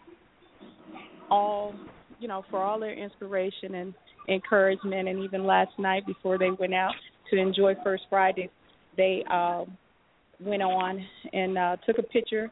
all 1.29 1.73
you 2.19 2.27
know 2.27 2.43
for 2.49 2.61
all 2.61 2.79
their 2.79 2.93
inspiration 2.93 3.75
and 3.75 3.93
encouragement. 4.29 5.07
And 5.07 5.19
even 5.19 5.45
last 5.45 5.71
night 5.79 6.05
before 6.05 6.37
they 6.37 6.49
went 6.51 6.73
out 6.73 6.93
to 7.31 7.37
enjoy 7.39 7.75
First 7.83 8.03
Friday, 8.09 8.49
they 8.97 9.23
uh, 9.31 9.63
went 10.39 10.61
on 10.61 11.05
and 11.33 11.57
uh, 11.57 11.77
took 11.85 11.97
a 11.97 12.03
picture, 12.03 12.49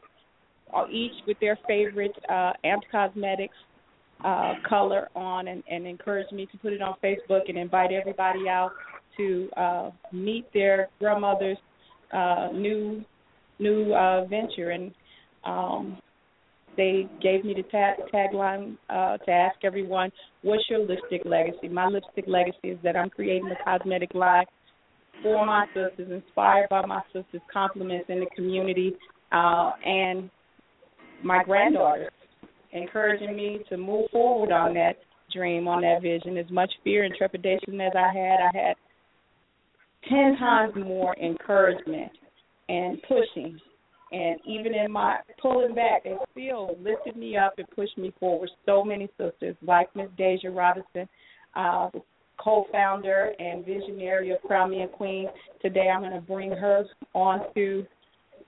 each 0.90 1.12
with 1.26 1.38
their 1.40 1.58
favorite 1.66 2.14
uh, 2.28 2.52
Amp 2.64 2.82
Cosmetics 2.90 3.54
uh, 4.24 4.54
color 4.68 5.08
on, 5.14 5.48
and, 5.48 5.62
and 5.70 5.86
encouraged 5.86 6.32
me 6.32 6.46
to 6.52 6.58
put 6.58 6.72
it 6.72 6.82
on 6.82 6.94
Facebook 7.02 7.48
and 7.48 7.56
invite 7.56 7.90
everybody 7.92 8.48
out 8.48 8.72
to 9.16 9.48
uh, 9.56 9.90
meet 10.12 10.46
their 10.52 10.88
grandmother's 10.98 11.58
uh, 12.12 12.48
new 12.52 13.02
new 13.58 13.92
uh, 13.94 14.24
venture. 14.26 14.70
And 14.70 14.92
um, 15.44 15.98
they 16.76 17.06
gave 17.22 17.44
me 17.44 17.54
the 17.54 17.64
tag, 17.64 17.96
tagline 18.12 18.76
uh, 18.88 19.18
to 19.18 19.30
ask 19.30 19.56
everyone, 19.64 20.10
"What's 20.42 20.64
your 20.68 20.80
lipstick 20.80 21.22
legacy?" 21.24 21.68
My 21.68 21.86
lipstick 21.86 22.24
legacy 22.26 22.68
is 22.68 22.78
that 22.82 22.96
I'm 22.96 23.10
creating 23.10 23.50
a 23.50 23.64
cosmetic 23.64 24.14
line 24.14 24.46
for 25.22 25.44
my 25.44 25.66
sisters, 25.74 26.10
inspired 26.10 26.68
by 26.70 26.84
my 26.86 27.02
sisters' 27.12 27.42
compliments 27.52 28.06
in 28.08 28.20
the 28.20 28.26
community 28.34 28.94
uh, 29.32 29.72
and 29.84 30.30
my 31.22 31.42
granddaughter 31.44 32.10
encouraging 32.72 33.36
me 33.36 33.60
to 33.68 33.76
move 33.76 34.10
forward 34.10 34.52
on 34.52 34.74
that 34.74 34.96
dream, 35.32 35.68
on 35.68 35.82
that 35.82 36.02
vision. 36.02 36.36
As 36.38 36.50
much 36.50 36.72
fear 36.84 37.04
and 37.04 37.14
trepidation 37.14 37.80
as 37.80 37.92
I 37.96 38.12
had, 38.12 38.36
I 38.40 38.50
had 38.52 38.76
ten 40.08 40.36
times 40.38 40.74
more 40.76 41.14
encouragement 41.18 42.10
and 42.68 43.00
pushing. 43.02 43.58
And 44.12 44.40
even 44.44 44.74
in 44.74 44.90
my 44.90 45.18
pulling 45.40 45.74
back, 45.74 46.02
they 46.02 46.16
still 46.32 46.76
lifted 46.82 47.16
me 47.16 47.36
up 47.36 47.54
and 47.58 47.70
pushed 47.70 47.96
me 47.96 48.12
forward. 48.18 48.50
So 48.66 48.82
many 48.82 49.08
sisters, 49.16 49.54
like 49.62 49.94
Miss 49.94 50.08
Deja 50.18 50.50
Robinson, 50.50 51.08
uh, 51.54 51.90
co-founder 52.36 53.32
and 53.38 53.64
visionary 53.64 54.30
of 54.30 54.40
Crown 54.42 54.70
Me 54.70 54.82
a 54.82 54.88
Queen. 54.88 55.28
Today, 55.62 55.88
I'm 55.94 56.00
going 56.00 56.12
to 56.12 56.20
bring 56.20 56.50
her 56.50 56.84
on 57.14 57.54
to 57.54 57.86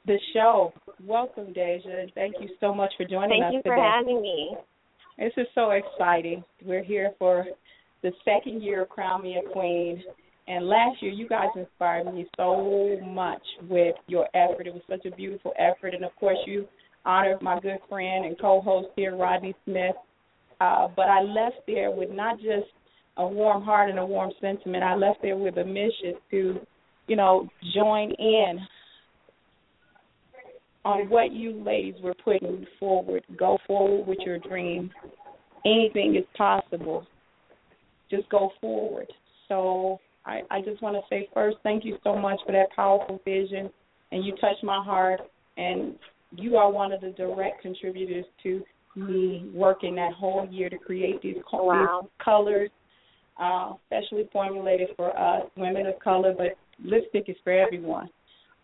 the 0.06 0.18
show. 0.32 0.72
Welcome, 1.04 1.52
Deja, 1.52 2.06
thank 2.14 2.34
you 2.40 2.48
so 2.60 2.74
much 2.74 2.92
for 2.96 3.04
joining 3.04 3.42
thank 3.42 3.56
us 3.56 3.62
today. 3.62 3.62
Thank 3.62 3.66
you 3.66 3.70
for 3.70 3.82
having 3.82 4.22
me. 4.22 4.56
This 5.18 5.32
is 5.36 5.46
so 5.54 5.70
exciting. 5.70 6.42
We're 6.64 6.82
here 6.82 7.12
for 7.18 7.46
the 8.02 8.10
second 8.24 8.62
year 8.62 8.82
of 8.82 8.88
Crown 8.88 9.22
Me 9.22 9.38
a 9.44 9.52
Queen. 9.52 10.02
And 10.48 10.66
last 10.66 11.00
year, 11.00 11.12
you 11.12 11.28
guys 11.28 11.48
inspired 11.54 12.12
me 12.12 12.26
so 12.36 12.98
much 13.04 13.42
with 13.68 13.94
your 14.08 14.26
effort. 14.34 14.66
It 14.66 14.74
was 14.74 14.82
such 14.90 15.06
a 15.06 15.14
beautiful 15.14 15.52
effort. 15.56 15.94
And 15.94 16.04
of 16.04 16.14
course, 16.16 16.38
you 16.46 16.66
honored 17.04 17.40
my 17.42 17.60
good 17.60 17.78
friend 17.88 18.24
and 18.24 18.38
co 18.40 18.60
host 18.60 18.88
here, 18.96 19.16
Rodney 19.16 19.54
Smith. 19.64 19.94
Uh, 20.60 20.88
but 20.96 21.06
I 21.08 21.22
left 21.22 21.56
there 21.66 21.90
with 21.90 22.10
not 22.10 22.38
just 22.38 22.66
a 23.18 23.26
warm 23.26 23.62
heart 23.62 23.90
and 23.90 23.98
a 23.98 24.06
warm 24.06 24.32
sentiment. 24.40 24.82
I 24.82 24.94
left 24.94 25.22
there 25.22 25.36
with 25.36 25.56
a 25.58 25.64
mission 25.64 26.14
to, 26.30 26.60
you 27.06 27.16
know, 27.16 27.48
join 27.74 28.10
in 28.18 28.58
on 30.84 31.08
what 31.08 31.32
you 31.32 31.62
ladies 31.64 31.94
were 32.02 32.14
putting 32.24 32.66
forward. 32.78 33.24
Go 33.36 33.58
forward 33.66 34.06
with 34.06 34.18
your 34.20 34.38
dream. 34.38 34.90
Anything 35.64 36.16
is 36.16 36.24
possible. 36.36 37.06
Just 38.10 38.28
go 38.30 38.50
forward. 38.60 39.06
So 39.48 40.00
I, 40.26 40.42
I 40.50 40.60
just 40.60 40.82
want 40.82 40.96
to 40.96 41.02
say 41.08 41.28
first, 41.32 41.58
thank 41.62 41.84
you 41.84 41.98
so 42.04 42.16
much 42.16 42.40
for 42.44 42.52
that 42.52 42.74
powerful 42.74 43.20
vision, 43.24 43.70
and 44.10 44.24
you 44.24 44.32
touched 44.36 44.64
my 44.64 44.82
heart. 44.82 45.20
And 45.56 45.96
you 46.36 46.56
are 46.56 46.70
one 46.70 46.92
of 46.92 47.00
the 47.00 47.10
direct 47.10 47.60
contributors 47.62 48.24
to 48.42 48.62
me 48.96 49.50
working 49.54 49.94
that 49.96 50.12
whole 50.12 50.46
year 50.50 50.68
to 50.70 50.78
create 50.78 51.20
these, 51.22 51.36
wow. 51.52 52.08
colors, 52.22 52.70
uh, 53.40 53.72
specially 53.86 54.28
formulated 54.32 54.88
for 54.96 55.16
us, 55.16 55.42
women 55.56 55.86
of 55.86 55.98
color. 56.00 56.34
But 56.36 56.56
lipstick 56.82 57.24
is 57.28 57.36
for 57.44 57.52
everyone. 57.52 58.08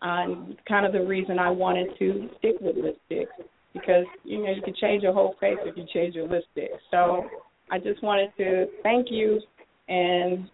Um, 0.01 0.55
kind 0.67 0.85
of 0.85 0.93
the 0.93 1.05
reason 1.05 1.39
I 1.39 1.49
wanted 1.49 1.89
to 1.99 2.29
stick 2.37 2.55
with 2.61 2.77
lipstick 2.77 3.27
because 3.73 4.05
you 4.23 4.43
know 4.43 4.51
you 4.51 4.61
can 4.61 4.73
change 4.79 5.03
your 5.03 5.13
whole 5.13 5.35
face 5.39 5.57
if 5.65 5.75
you 5.75 5.85
change 5.93 6.15
your 6.15 6.27
lipstick. 6.27 6.71
So 6.89 7.25
I 7.69 7.79
just 7.79 8.01
wanted 8.01 8.31
to 8.37 8.67
thank 8.81 9.07
you 9.09 9.41
and 9.89 10.49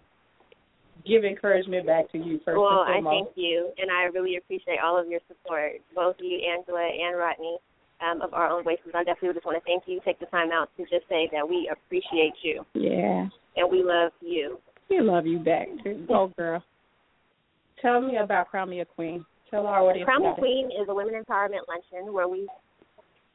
give 1.05 1.23
encouragement 1.23 1.85
back 1.85 2.11
to 2.11 2.17
you 2.17 2.39
first 2.43 2.57
well. 2.57 2.85
I 2.87 2.99
thank 3.03 3.29
you, 3.35 3.71
and 3.77 3.91
I 3.91 4.03
really 4.05 4.37
appreciate 4.37 4.79
all 4.83 4.99
of 4.99 5.07
your 5.07 5.19
support, 5.27 5.73
both 5.93 6.15
you, 6.19 6.39
Angela, 6.51 6.81
and 6.81 7.17
Rodney, 7.17 7.57
um, 8.01 8.21
of 8.21 8.33
our 8.33 8.49
own 8.49 8.63
voices. 8.63 8.91
I 8.93 9.03
definitely 9.03 9.33
just 9.33 9.45
want 9.45 9.61
to 9.61 9.65
thank 9.65 9.83
you. 9.85 9.99
Take 10.03 10.19
the 10.19 10.25
time 10.27 10.51
out 10.51 10.69
to 10.77 10.83
just 10.83 11.07
say 11.07 11.29
that 11.31 11.47
we 11.47 11.69
appreciate 11.71 12.33
you. 12.41 12.65
Yeah. 12.73 13.27
And 13.55 13.71
we 13.71 13.83
love 13.83 14.11
you. 14.21 14.59
We 14.89 15.01
love 15.01 15.25
you 15.25 15.39
back, 15.39 15.67
too. 15.83 16.05
Oh, 16.09 16.31
girl. 16.37 16.63
Tell 17.81 18.01
me 18.01 18.17
about 18.17 18.49
Crown 18.49 18.69
Me 18.69 18.81
a 18.81 18.85
Queen. 18.85 19.25
Tell 19.51 19.67
our 19.67 19.81
audience. 19.81 20.05
Crown 20.05 20.25
a 20.25 20.35
Queen 20.35 20.67
is 20.67 20.87
a 20.89 20.93
women 20.93 21.13
empowerment 21.13 21.67
luncheon 21.67 22.13
where 22.13 22.27
we 22.27 22.47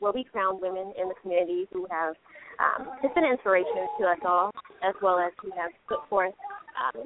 where 0.00 0.12
we 0.12 0.24
crown 0.24 0.60
women 0.60 0.92
in 1.00 1.08
the 1.08 1.14
community 1.20 1.68
who 1.72 1.86
have 1.90 2.14
um, 2.58 2.88
just 3.02 3.14
been 3.14 3.24
inspiration 3.24 3.86
to 4.00 4.06
us 4.06 4.18
all, 4.24 4.50
as 4.82 4.94
well 5.02 5.18
as 5.18 5.30
who 5.40 5.50
have 5.52 5.70
put 5.88 6.00
forth 6.08 6.34
um, 6.80 7.04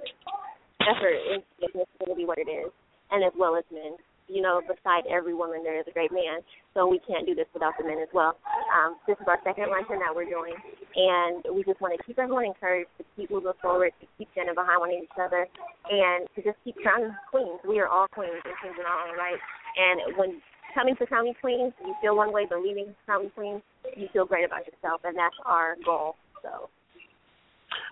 effort 0.87 1.19
in 1.35 1.43
making 1.61 1.81
this 1.81 1.91
community 1.99 2.25
what 2.25 2.39
it 2.39 2.49
is, 2.49 2.71
and 3.11 3.25
as 3.25 3.33
well 3.37 3.57
as 3.57 3.65
men. 3.73 3.99
You 4.29 4.41
know, 4.41 4.63
beside 4.65 5.05
every 5.05 5.35
woman 5.35 5.63
there 5.63 5.79
is 5.79 5.85
a 5.87 5.93
great 5.93 6.13
man, 6.13 6.41
so 6.73 6.89
we 6.89 6.99
can't 7.07 7.27
do 7.27 7.35
this 7.35 7.47
without 7.53 7.75
the 7.79 7.85
men 7.85 7.99
as 8.01 8.09
well. 8.15 8.39
Um, 8.73 8.97
this 9.07 9.21
is 9.21 9.27
our 9.29 9.39
second 9.45 9.69
luncheon 9.69 10.01
that 10.01 10.17
we're 10.17 10.25
doing, 10.25 10.57
and 10.97 11.45
we 11.55 11.63
just 11.63 11.81
want 11.81 11.93
to 11.93 12.01
keep 12.05 12.19
everyone 12.19 12.47
encouraged 12.47 12.89
to 12.97 13.05
keep 13.17 13.31
moving 13.31 13.53
forward, 13.61 13.93
to 14.01 14.07
keep 14.17 14.29
standing 14.33 14.55
behind 14.55 14.81
one 14.81 14.91
each 14.93 15.13
other, 15.21 15.47
and 15.93 16.25
to 16.35 16.43
just 16.43 16.57
keep 16.65 16.77
crowning 16.81 17.13
queens. 17.29 17.61
We 17.69 17.79
are 17.81 17.89
all 17.89 18.09
queens 18.09 18.41
and 18.45 18.55
queens 18.61 18.77
in 18.81 18.87
our 18.89 19.09
own 19.09 19.17
right. 19.17 19.41
And 19.77 20.17
when 20.17 20.41
coming 20.75 20.97
to 20.97 21.23
Me 21.23 21.35
Queens, 21.41 21.73
you 21.85 21.95
feel 22.01 22.17
one 22.17 22.33
way, 22.33 22.47
but 22.49 22.61
leaving 22.61 22.95
Crown 23.07 23.31
Queens, 23.35 23.63
you 23.97 24.09
feel 24.13 24.25
great 24.25 24.45
about 24.45 24.67
yourself, 24.67 25.01
and 25.05 25.17
that's 25.17 25.37
our 25.47 25.77
goal. 25.85 26.17
So. 26.43 26.69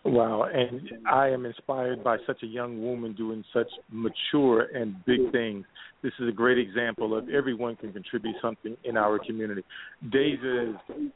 Wow, 0.04 0.48
and 0.52 0.90
I 1.10 1.28
am 1.28 1.46
inspired 1.46 2.02
by 2.02 2.16
such 2.26 2.42
a 2.42 2.46
young 2.46 2.82
woman 2.82 3.14
doing 3.14 3.44
such 3.52 3.68
mature 3.90 4.62
and 4.74 4.96
big 5.04 5.30
things. 5.30 5.64
This 6.02 6.12
is 6.18 6.28
a 6.28 6.32
great 6.32 6.58
example 6.58 7.16
of 7.16 7.28
everyone 7.28 7.76
can 7.76 7.92
contribute 7.92 8.34
something 8.42 8.76
in 8.84 8.96
our 8.96 9.18
community. 9.18 9.62
Deja 10.10 10.72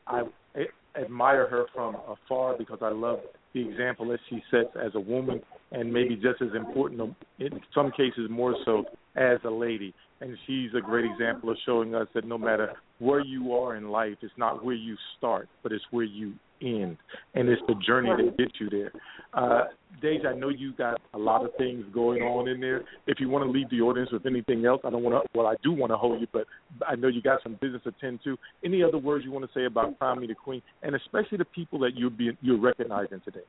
I 0.06 0.22
admire 1.00 1.48
her 1.48 1.66
from 1.74 1.96
afar 2.08 2.56
because 2.56 2.78
I 2.80 2.90
love 2.90 3.18
the 3.52 3.68
example 3.68 4.06
that 4.08 4.20
she 4.28 4.42
sets 4.50 4.70
as 4.76 4.92
a 4.94 5.00
woman, 5.00 5.40
and 5.72 5.92
maybe 5.92 6.14
just 6.14 6.40
as 6.42 6.54
important, 6.54 7.16
in 7.38 7.60
some 7.74 7.90
cases 7.90 8.28
more 8.30 8.54
so, 8.64 8.84
as 9.16 9.38
a 9.44 9.50
lady. 9.50 9.94
And 10.20 10.36
she's 10.46 10.70
a 10.76 10.80
great 10.80 11.04
example 11.04 11.50
of 11.50 11.56
showing 11.66 11.94
us 11.94 12.06
that 12.14 12.26
no 12.26 12.38
matter 12.38 12.72
where 12.98 13.20
you 13.20 13.54
are 13.54 13.76
in 13.76 13.88
life, 13.88 14.16
it's 14.22 14.32
not 14.36 14.64
where 14.64 14.74
you 14.74 14.96
start, 15.18 15.48
but 15.62 15.72
it's 15.72 15.84
where 15.90 16.04
you 16.04 16.34
end, 16.62 16.96
and 17.34 17.48
it's 17.48 17.62
the 17.68 17.74
journey 17.86 18.10
that 18.16 18.36
gets 18.36 18.52
you 18.60 18.68
there. 18.70 18.92
Uh, 19.34 19.64
I 20.02 20.34
know 20.34 20.50
you 20.50 20.72
got 20.72 21.00
a 21.14 21.18
lot 21.18 21.44
of 21.44 21.50
things 21.58 21.84
going 21.92 22.22
on 22.22 22.48
in 22.48 22.60
there. 22.60 22.84
If 23.06 23.18
you 23.18 23.28
want 23.28 23.44
to 23.44 23.50
leave 23.50 23.68
the 23.70 23.80
audience 23.80 24.10
with 24.12 24.26
anything 24.26 24.64
else, 24.64 24.80
I 24.84 24.90
don't 24.90 25.02
want 25.02 25.24
to. 25.24 25.38
Well, 25.38 25.46
I 25.46 25.56
do 25.62 25.72
want 25.72 25.90
to 25.90 25.96
hold 25.96 26.20
you, 26.20 26.26
but 26.32 26.46
I 26.86 26.94
know 26.94 27.08
you 27.08 27.22
got 27.22 27.42
some 27.42 27.58
business 27.60 27.82
to 27.84 27.88
attend 27.90 28.20
to. 28.24 28.36
Any 28.64 28.82
other 28.82 28.98
words 28.98 29.24
you 29.24 29.32
want 29.32 29.44
to 29.44 29.50
say 29.58 29.64
about 29.64 29.98
Me 30.18 30.26
the 30.26 30.34
Queen, 30.34 30.62
and 30.82 30.94
especially 30.94 31.38
the 31.38 31.44
people 31.46 31.78
that 31.80 31.92
you're 31.96 32.10
you're 32.40 32.60
recognizing 32.60 33.20
today? 33.24 33.44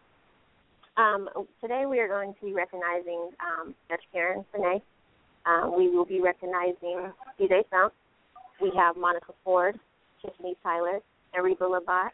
Um, 0.98 1.30
today 1.62 1.84
we 1.88 2.00
are 2.00 2.08
going 2.08 2.34
to 2.34 2.46
be 2.46 2.54
recognizing 2.54 3.30
um, 3.39 3.76
Karen 4.12 4.43
Finney. 4.52 4.82
Um, 5.46 5.78
we 5.78 5.89
will 5.89 6.06
be 6.06 6.22
recognizing 6.22 7.12
DJ 7.39 7.67
Stump. 7.67 7.93
We 8.62 8.72
have 8.76 8.98
Monica 8.98 9.34
Ford, 9.43 9.80
Tiffany 10.22 10.56
Tyler, 10.63 11.00
and 11.34 11.46
Reba 11.46 11.65
Labat. 11.65 12.10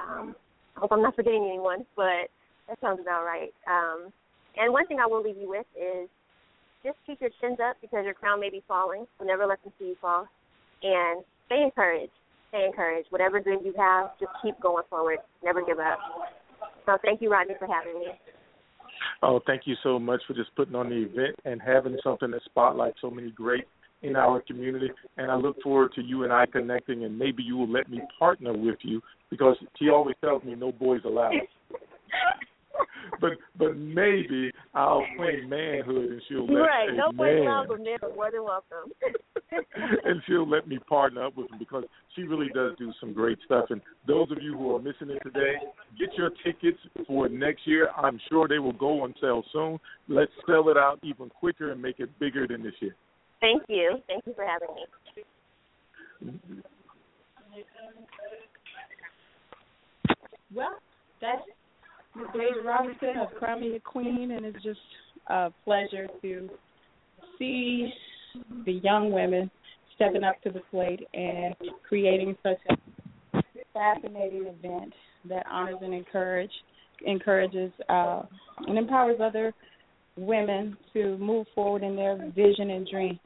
Um, 0.00 0.34
I 0.76 0.80
hope 0.80 0.92
I'm 0.92 1.02
not 1.02 1.16
forgetting 1.16 1.44
anyone, 1.48 1.84
but 1.96 2.30
that 2.68 2.80
sounds 2.80 3.00
about 3.00 3.24
right. 3.24 3.52
Um, 3.66 4.12
and 4.56 4.72
one 4.72 4.86
thing 4.86 4.98
I 5.00 5.06
will 5.06 5.22
leave 5.22 5.36
you 5.36 5.48
with 5.48 5.66
is 5.76 6.08
just 6.84 6.96
keep 7.06 7.20
your 7.20 7.30
chins 7.40 7.58
up 7.62 7.76
because 7.80 8.04
your 8.04 8.14
crown 8.14 8.40
may 8.40 8.50
be 8.50 8.62
falling, 8.66 9.06
so 9.18 9.24
never 9.24 9.46
let 9.46 9.62
them 9.62 9.72
see 9.78 9.86
you 9.86 9.96
fall. 10.00 10.26
And 10.82 11.22
stay 11.46 11.62
encouraged. 11.62 12.12
Stay 12.48 12.66
encouraged. 12.66 13.06
Whatever 13.10 13.40
dream 13.40 13.60
you 13.64 13.72
have, 13.78 14.10
just 14.18 14.32
keep 14.42 14.58
going 14.60 14.84
forward. 14.90 15.18
Never 15.44 15.64
give 15.64 15.78
up. 15.78 15.98
So 16.86 16.96
thank 17.04 17.22
you, 17.22 17.30
Rodney, 17.30 17.54
for 17.58 17.66
having 17.66 17.98
me. 18.00 18.06
Oh, 19.22 19.40
thank 19.46 19.62
you 19.66 19.74
so 19.82 19.98
much 19.98 20.20
for 20.26 20.34
just 20.34 20.54
putting 20.56 20.74
on 20.74 20.88
the 20.88 20.96
event 20.96 21.36
and 21.44 21.60
having 21.62 21.96
something 22.02 22.30
that 22.32 22.42
spotlights 22.44 22.98
so 23.00 23.10
many 23.10 23.30
great 23.30 23.64
in 24.02 24.16
our 24.16 24.40
community. 24.40 24.90
And 25.16 25.30
I 25.30 25.36
look 25.36 25.60
forward 25.62 25.92
to 25.94 26.02
you 26.02 26.24
and 26.24 26.32
I 26.32 26.46
connecting, 26.46 27.04
and 27.04 27.18
maybe 27.18 27.42
you 27.42 27.56
will 27.56 27.70
let 27.70 27.88
me 27.88 28.00
partner 28.18 28.52
with 28.52 28.78
you 28.82 29.00
because 29.30 29.56
she 29.78 29.88
always 29.88 30.16
tells 30.20 30.42
me 30.44 30.54
no 30.54 30.72
boys 30.72 31.00
allowed. 31.04 31.32
but 33.20 33.32
but 33.58 33.76
maybe 33.76 34.50
I'll 34.74 35.04
claim 35.16 35.48
manhood 35.48 36.10
and 36.10 36.22
she'll 36.28 36.46
let 36.46 36.60
right. 36.60 36.88
a 36.88 36.96
no 36.96 37.12
man, 37.12 37.16
boys 37.16 37.38
allowed, 37.40 37.68
but 37.68 37.78
men 37.78 37.96
are 38.02 38.14
more 38.14 38.30
than 38.30 38.44
welcome. 38.44 38.92
and 40.04 40.22
she'll 40.26 40.48
let 40.48 40.66
me 40.66 40.78
partner 40.88 41.26
up 41.26 41.36
with 41.36 41.50
him 41.50 41.58
because 41.58 41.84
she 42.14 42.22
really 42.22 42.48
does 42.54 42.72
do 42.78 42.92
some 43.00 43.12
great 43.12 43.38
stuff. 43.44 43.66
And 43.70 43.80
those 44.06 44.30
of 44.30 44.38
you 44.42 44.56
who 44.56 44.74
are 44.74 44.78
missing 44.78 45.10
it 45.10 45.20
today, 45.22 45.54
get 45.98 46.14
your 46.16 46.30
tickets 46.44 46.78
for 47.06 47.28
next 47.28 47.66
year. 47.66 47.88
I'm 47.96 48.18
sure 48.28 48.48
they 48.48 48.58
will 48.58 48.72
go 48.72 49.02
on 49.02 49.14
sale 49.20 49.44
soon. 49.52 49.78
Let's 50.08 50.32
sell 50.46 50.68
it 50.68 50.76
out 50.76 50.98
even 51.02 51.28
quicker 51.28 51.72
and 51.72 51.80
make 51.80 52.00
it 52.00 52.08
bigger 52.18 52.46
than 52.46 52.62
this 52.62 52.74
year. 52.80 52.94
Thank 53.42 53.64
you. 53.68 53.98
Thank 54.06 54.24
you 54.24 54.34
for 54.34 54.46
having 54.46 54.68
me. 54.74 55.24
Well, 60.54 60.76
that's 61.20 61.42
Deja 62.34 62.62
Robinson 62.64 63.18
of 63.20 63.34
Crown 63.38 63.60
Me 63.60 63.74
a 63.74 63.80
Queen, 63.80 64.30
and 64.30 64.46
it's 64.46 64.62
just 64.62 64.78
a 65.26 65.50
pleasure 65.64 66.06
to 66.22 66.48
see 67.36 67.92
the 68.64 68.72
young 68.72 69.10
women 69.10 69.50
stepping 69.96 70.22
up 70.22 70.40
to 70.42 70.50
the 70.50 70.60
plate 70.70 71.00
and 71.12 71.56
creating 71.88 72.36
such 72.44 72.58
a 72.70 73.42
fascinating 73.74 74.46
event 74.46 74.92
that 75.28 75.44
honors 75.50 75.76
and 75.82 75.92
encourage 75.92 76.50
encourages 77.04 77.72
uh, 77.88 78.22
and 78.68 78.78
empowers 78.78 79.18
other 79.20 79.52
women 80.16 80.76
to 80.92 81.16
move 81.18 81.46
forward 81.54 81.82
in 81.82 81.96
their 81.96 82.16
vision 82.36 82.70
and 82.70 82.86
dream. 82.86 83.18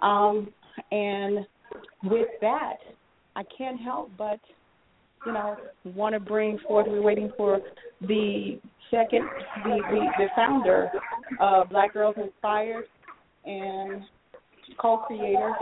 Um, 0.00 0.52
and 0.90 1.46
with 2.04 2.28
that, 2.40 2.76
I 3.36 3.42
can't 3.56 3.80
help 3.80 4.10
but, 4.18 4.40
you 5.26 5.32
know, 5.32 5.56
want 5.84 6.14
to 6.14 6.20
bring 6.20 6.58
forth. 6.66 6.86
We're 6.88 7.02
waiting 7.02 7.32
for 7.36 7.60
the 8.00 8.60
second, 8.90 9.28
the 9.64 9.80
the, 9.90 10.06
the 10.18 10.26
founder 10.36 10.90
of 11.40 11.70
Black 11.70 11.92
Girls 11.92 12.16
Inspired 12.22 12.84
and 13.44 14.02
co-creator 14.80 15.54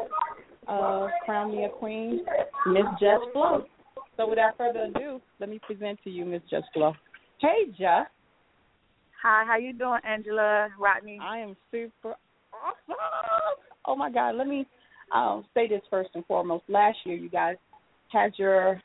of 0.69 1.11
Crown 1.25 1.53
Me 1.53 1.65
a 1.65 1.69
Queen, 1.69 2.21
Miss 2.67 2.85
Jess 3.01 3.21
Flow. 3.33 3.65
So 4.17 4.29
without 4.29 4.57
further 4.57 4.91
ado, 4.95 5.21
let 5.41 5.49
me 5.49 5.59
present 5.65 5.99
to 6.05 6.11
you 6.11 6.25
Miss 6.25 6.43
Jess 6.51 6.63
Flow. 6.75 6.93
Hey, 7.41 7.67
Jess. 7.79 8.07
Hi, 9.23 9.45
how 9.47 9.57
you 9.57 9.73
doing, 9.73 10.01
Angela 10.05 10.69
Rodney? 10.79 11.19
I 11.23 11.39
am 11.39 11.57
super 11.71 12.15
awesome. 12.53 12.97
Oh 13.87 13.97
my 13.97 14.11
God, 14.11 14.37
let 14.37 14.47
me 14.47 14.67
um, 15.13 15.45
say 15.55 15.69
this 15.69 15.83
first 15.91 16.11
and 16.15 16.25
foremost. 16.27 16.65
Last 16.69 16.99
year, 17.05 17.17
you 17.17 17.29
guys 17.29 17.57
had 18.11 18.33
your 18.37 18.81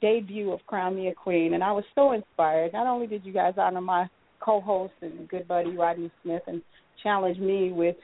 debut 0.00 0.52
of 0.52 0.60
Crown 0.66 0.96
Me 0.96 1.08
a 1.08 1.14
Queen, 1.14 1.54
and 1.54 1.64
I 1.64 1.72
was 1.72 1.84
so 1.94 2.12
inspired. 2.12 2.72
Not 2.72 2.86
only 2.86 3.06
did 3.06 3.24
you 3.24 3.32
guys 3.32 3.54
honor 3.56 3.80
my 3.80 4.08
co-host 4.40 4.92
and 5.00 5.28
good 5.28 5.48
buddy 5.48 5.76
Rodney 5.76 6.10
Smith 6.22 6.42
and 6.46 6.62
challenge 7.02 7.38
me 7.38 7.72
with 7.72 7.96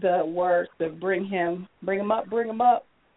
the 0.00 0.24
words 0.26 0.68
to 0.78 0.88
bring 0.90 1.24
him, 1.24 1.68
bring 1.82 2.00
him 2.00 2.10
up, 2.10 2.28
bring 2.28 2.48
him 2.48 2.60
up. 2.60 2.86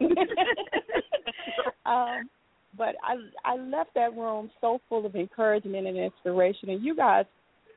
um, 1.86 2.28
but 2.76 2.94
I 3.04 3.16
I 3.44 3.56
left 3.56 3.90
that 3.94 4.16
room 4.16 4.50
so 4.60 4.80
full 4.88 5.04
of 5.04 5.14
encouragement 5.14 5.86
and 5.86 5.96
inspiration, 5.96 6.70
and 6.70 6.82
you 6.82 6.96
guys 6.96 7.26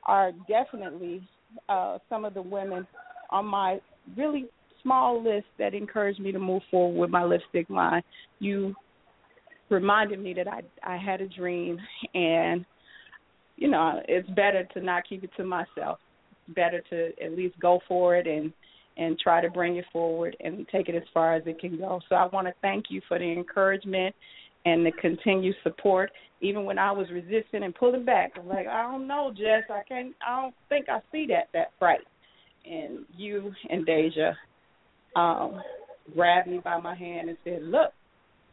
are 0.06 0.32
definitely 0.48 1.28
uh, 1.70 1.98
some 2.10 2.26
of 2.26 2.34
the 2.34 2.42
women 2.42 2.88
on 3.30 3.46
my 3.46 3.80
really 4.16 4.46
small 4.84 5.24
list 5.24 5.48
that 5.58 5.74
encouraged 5.74 6.20
me 6.20 6.32
to 6.32 6.40
move 6.40 6.62
forward 6.70 7.00
with 7.00 7.10
my 7.10 7.24
lipstick 7.24 7.70
line. 7.70 8.04
You 8.40 8.76
reminded 9.70 10.20
me 10.20 10.34
that 10.36 10.48
I 10.48 10.62
I 10.84 10.98
had 10.98 11.22
a 11.22 11.28
dream, 11.28 11.80
and 12.14 12.66
you 13.58 13.68
know 13.70 14.02
it's 14.08 14.30
better 14.32 14.64
to 14.74 14.82
not 14.82 15.08
keep 15.08 15.24
it 15.24 15.32
to 15.38 15.44
myself. 15.44 16.00
It's 16.48 16.56
better 16.56 16.82
to 16.90 17.12
at 17.24 17.36
least 17.36 17.60
go 17.60 17.80
for 17.88 18.16
it 18.16 18.28
and 18.28 18.54
and 18.98 19.20
try 19.20 19.42
to 19.42 19.50
bring 19.50 19.76
it 19.76 19.86
forward 19.92 20.38
and 20.40 20.68
take 20.70 20.88
it 20.88 20.96
as 20.96 21.04
far 21.14 21.36
as 21.36 21.44
it 21.46 21.60
can 21.60 21.78
go. 21.78 22.00
So 22.08 22.16
I 22.16 22.28
want 22.28 22.48
to 22.48 22.54
thank 22.62 22.86
you 22.90 23.02
for 23.08 23.20
the 23.20 23.30
encouragement 23.30 24.16
and 24.66 24.86
the 24.86 24.92
continued 24.94 25.56
support. 25.64 26.12
Even 26.42 26.66
when 26.66 26.78
I 26.78 26.92
was 26.92 27.08
resisting 27.12 27.64
and 27.64 27.76
pulling 27.76 28.06
back, 28.06 28.34
I'm 28.38 28.48
like, 28.48 28.68
I 28.68 28.84
don't 28.84 29.08
know, 29.08 29.34
Jess, 29.36 29.64
I 29.70 29.82
can't, 29.88 30.14
I 30.26 30.42
don't 30.42 30.56
think 30.70 30.88
I 30.90 31.00
see 31.12 31.28
that 31.28 31.50
that 31.54 31.72
bright. 31.80 32.02
And 32.70 33.06
you 33.16 33.54
and 33.70 33.86
Deja 33.86 34.34
um, 35.16 35.62
grabbed 36.14 36.48
me 36.48 36.60
by 36.64 36.80
my 36.80 36.96
hand 36.96 37.30
and 37.30 37.38
said, 37.44 37.64
"Look, 37.64 37.92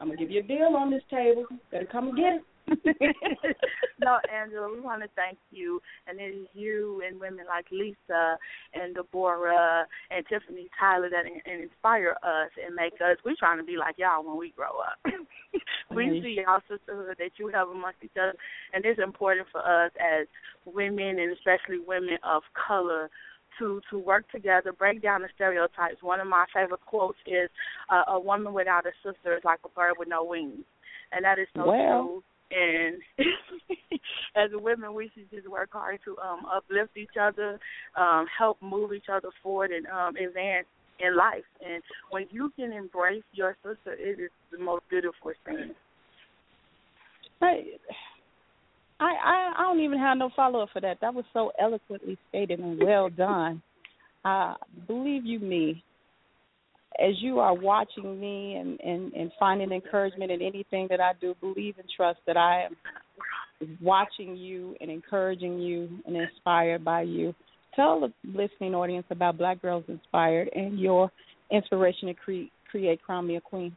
I'm 0.01 0.09
gonna 0.09 0.19
give 0.19 0.31
you 0.31 0.41
a 0.41 0.43
deal 0.43 0.75
on 0.77 0.91
this 0.91 1.03
table. 1.11 1.47
Better 1.71 1.87
come 1.91 2.09
and 2.09 2.17
get 2.17 2.35
it." 2.35 2.43
no, 4.01 4.19
Angela, 4.33 4.73
we 4.73 4.81
want 4.81 5.03
to 5.03 5.09
thank 5.17 5.39
you, 5.51 5.81
and 6.07 6.21
it 6.21 6.35
is 6.35 6.47
you 6.55 7.03
and 7.07 7.21
women 7.21 7.47
like 7.49 7.67
Lisa 7.71 8.39
and 8.75 8.95
Deborah 8.95 9.87
and 10.11 10.25
Tiffany 10.29 10.69
Tyler 10.79 11.11
that 11.11 11.25
and 11.27 11.63
inspire 11.63 12.17
us 12.23 12.51
and 12.65 12.75
make 12.75 12.95
us. 12.95 13.17
We're 13.25 13.37
trying 13.39 13.59
to 13.59 13.65
be 13.65 13.77
like 13.77 13.97
y'all 13.99 14.25
when 14.25 14.39
we 14.39 14.53
grow 14.57 14.79
up. 14.79 14.99
we 15.91 16.05
mm-hmm. 16.05 16.23
see 16.23 16.43
y'all 16.45 16.61
sisterhood 16.69 17.17
that 17.19 17.33
you 17.39 17.49
have 17.49 17.69
amongst 17.69 17.99
each 18.03 18.17
other, 18.21 18.35
and 18.73 18.85
it's 18.85 19.01
important 19.03 19.49
for 19.51 19.61
us 19.61 19.91
as 19.99 20.27
women 20.65 21.19
and 21.19 21.33
especially 21.33 21.81
women 21.85 22.19
of 22.23 22.43
color 22.69 23.11
to 23.59 23.81
to 23.91 23.99
work 23.99 24.31
together, 24.31 24.73
break 24.73 25.03
down 25.03 25.23
the 25.23 25.29
stereotypes. 25.35 26.03
One 26.03 26.21
of 26.21 26.27
my 26.27 26.45
favorite 26.55 26.85
quotes 26.87 27.19
is, 27.27 27.51
uh, 27.91 28.05
"A 28.09 28.21
woman 28.21 28.53
without 28.53 28.87
a 28.87 28.93
sister 29.03 29.37
is 29.37 29.45
like 29.45 29.61
a 29.65 29.69
bird 29.69 29.95
with 29.99 30.09
no 30.09 30.25
wings," 30.25 30.65
and 31.13 31.25
that 31.25 31.39
is 31.39 31.49
so 31.55 31.67
well. 31.67 32.03
true. 32.03 32.23
And 32.55 33.03
as 34.37 34.51
women, 34.53 34.93
we 34.93 35.11
should 35.15 35.31
just 35.31 35.49
work 35.49 35.71
hard 35.73 36.01
to 36.05 36.19
um, 36.19 36.45
uplift 36.45 36.97
each 36.99 37.17
other, 37.19 37.59
um, 37.97 38.27
help 38.27 38.61
move 38.61 38.93
each 38.93 39.09
other 39.11 39.31
forward, 39.43 39.71
and 39.71 39.87
um, 39.87 40.17
advance 40.17 40.67
in 41.01 41.17
life. 41.17 41.45
And 41.65 41.83
when 42.11 42.27
you 42.31 42.53
can 42.57 42.73
embrace 42.73 43.25
your 43.33 43.57
sister, 43.63 43.95
it 43.99 44.21
is 44.21 44.31
the 44.51 44.59
most 44.59 44.83
beautiful 44.91 45.33
thing. 45.45 45.75
Right. 47.41 47.81
I, 49.03 49.15
I 49.25 49.53
I 49.59 49.63
don't 49.63 49.81
even 49.81 49.99
have 49.99 50.17
no 50.17 50.31
follow 50.35 50.61
up 50.61 50.69
for 50.73 50.81
that. 50.81 50.99
That 51.01 51.13
was 51.13 51.25
so 51.33 51.53
eloquently 51.61 52.17
stated 52.29 52.61
and 52.61 52.81
well 52.83 53.09
done. 53.11 53.63
Uh, 54.25 54.55
believe 54.87 55.27
you 55.27 55.41
me, 55.41 55.83
as 57.01 57.15
you 57.21 57.41
are 57.41 57.55
watching 57.55 58.21
me 58.21 58.55
and, 58.55 58.79
and, 58.81 59.13
and 59.15 59.33
finding 59.39 59.73
encouragement 59.73 60.31
in 60.31 60.41
anything 60.41 60.87
that 60.91 61.01
I 61.01 61.13
do, 61.21 61.35
believe 61.41 61.75
and 61.79 61.89
trust 61.97 62.21
that 62.27 62.37
I 62.37 62.67
am 62.67 62.77
watching 63.81 64.37
you 64.37 64.77
and 64.81 64.91
encouraging 64.91 65.59
you 65.59 65.89
and 66.07 66.17
inspired 66.17 66.85
by 66.85 67.03
you. 67.03 67.35
Tell 67.75 68.01
the 68.01 68.13
listening 68.25 68.75
audience 68.75 69.07
about 69.11 69.39
Black 69.39 69.61
Girls 69.63 69.85
Inspired 69.89 70.51
and 70.55 70.79
your 70.79 71.11
inspiration 71.51 72.09
to 72.09 72.15
cre- 72.15 72.51
create 72.71 73.03
Crown 73.03 73.27
Me 73.27 73.37
a 73.37 73.41
Queen. 73.41 73.77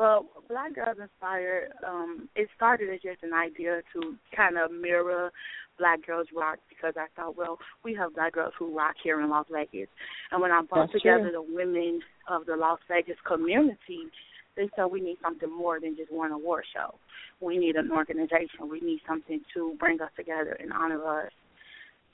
Well, 0.00 0.24
Black 0.48 0.74
Girls 0.74 0.96
Inspired, 0.98 1.72
um, 1.86 2.30
it 2.34 2.48
started 2.56 2.88
as 2.88 3.02
just 3.02 3.22
an 3.22 3.34
idea 3.34 3.82
to 3.92 4.16
kind 4.34 4.56
of 4.56 4.72
mirror 4.72 5.30
Black 5.78 6.06
Girls 6.06 6.26
Rock 6.34 6.56
because 6.70 6.94
I 6.96 7.04
thought, 7.14 7.36
well, 7.36 7.58
we 7.84 7.92
have 7.96 8.14
Black 8.14 8.32
girls 8.32 8.54
who 8.58 8.74
rock 8.74 8.94
here 9.04 9.20
in 9.20 9.28
Las 9.28 9.44
Vegas. 9.52 9.88
And 10.32 10.40
when 10.40 10.52
I 10.52 10.62
brought 10.62 10.88
That's 10.90 11.02
together 11.02 11.28
true. 11.30 11.44
the 11.44 11.54
women 11.54 12.00
of 12.30 12.46
the 12.46 12.56
Las 12.56 12.78
Vegas 12.88 13.18
community, 13.28 14.08
they 14.56 14.70
said 14.74 14.86
we 14.86 15.02
need 15.02 15.18
something 15.22 15.54
more 15.54 15.78
than 15.78 15.94
just 15.96 16.10
one 16.10 16.32
award 16.32 16.64
show. 16.72 16.94
We 17.42 17.58
need 17.58 17.76
an 17.76 17.92
organization. 17.92 18.70
We 18.70 18.80
need 18.80 19.00
something 19.06 19.42
to 19.52 19.76
bring 19.78 20.00
us 20.00 20.10
together 20.16 20.56
and 20.58 20.72
honor 20.72 21.04
us 21.04 21.30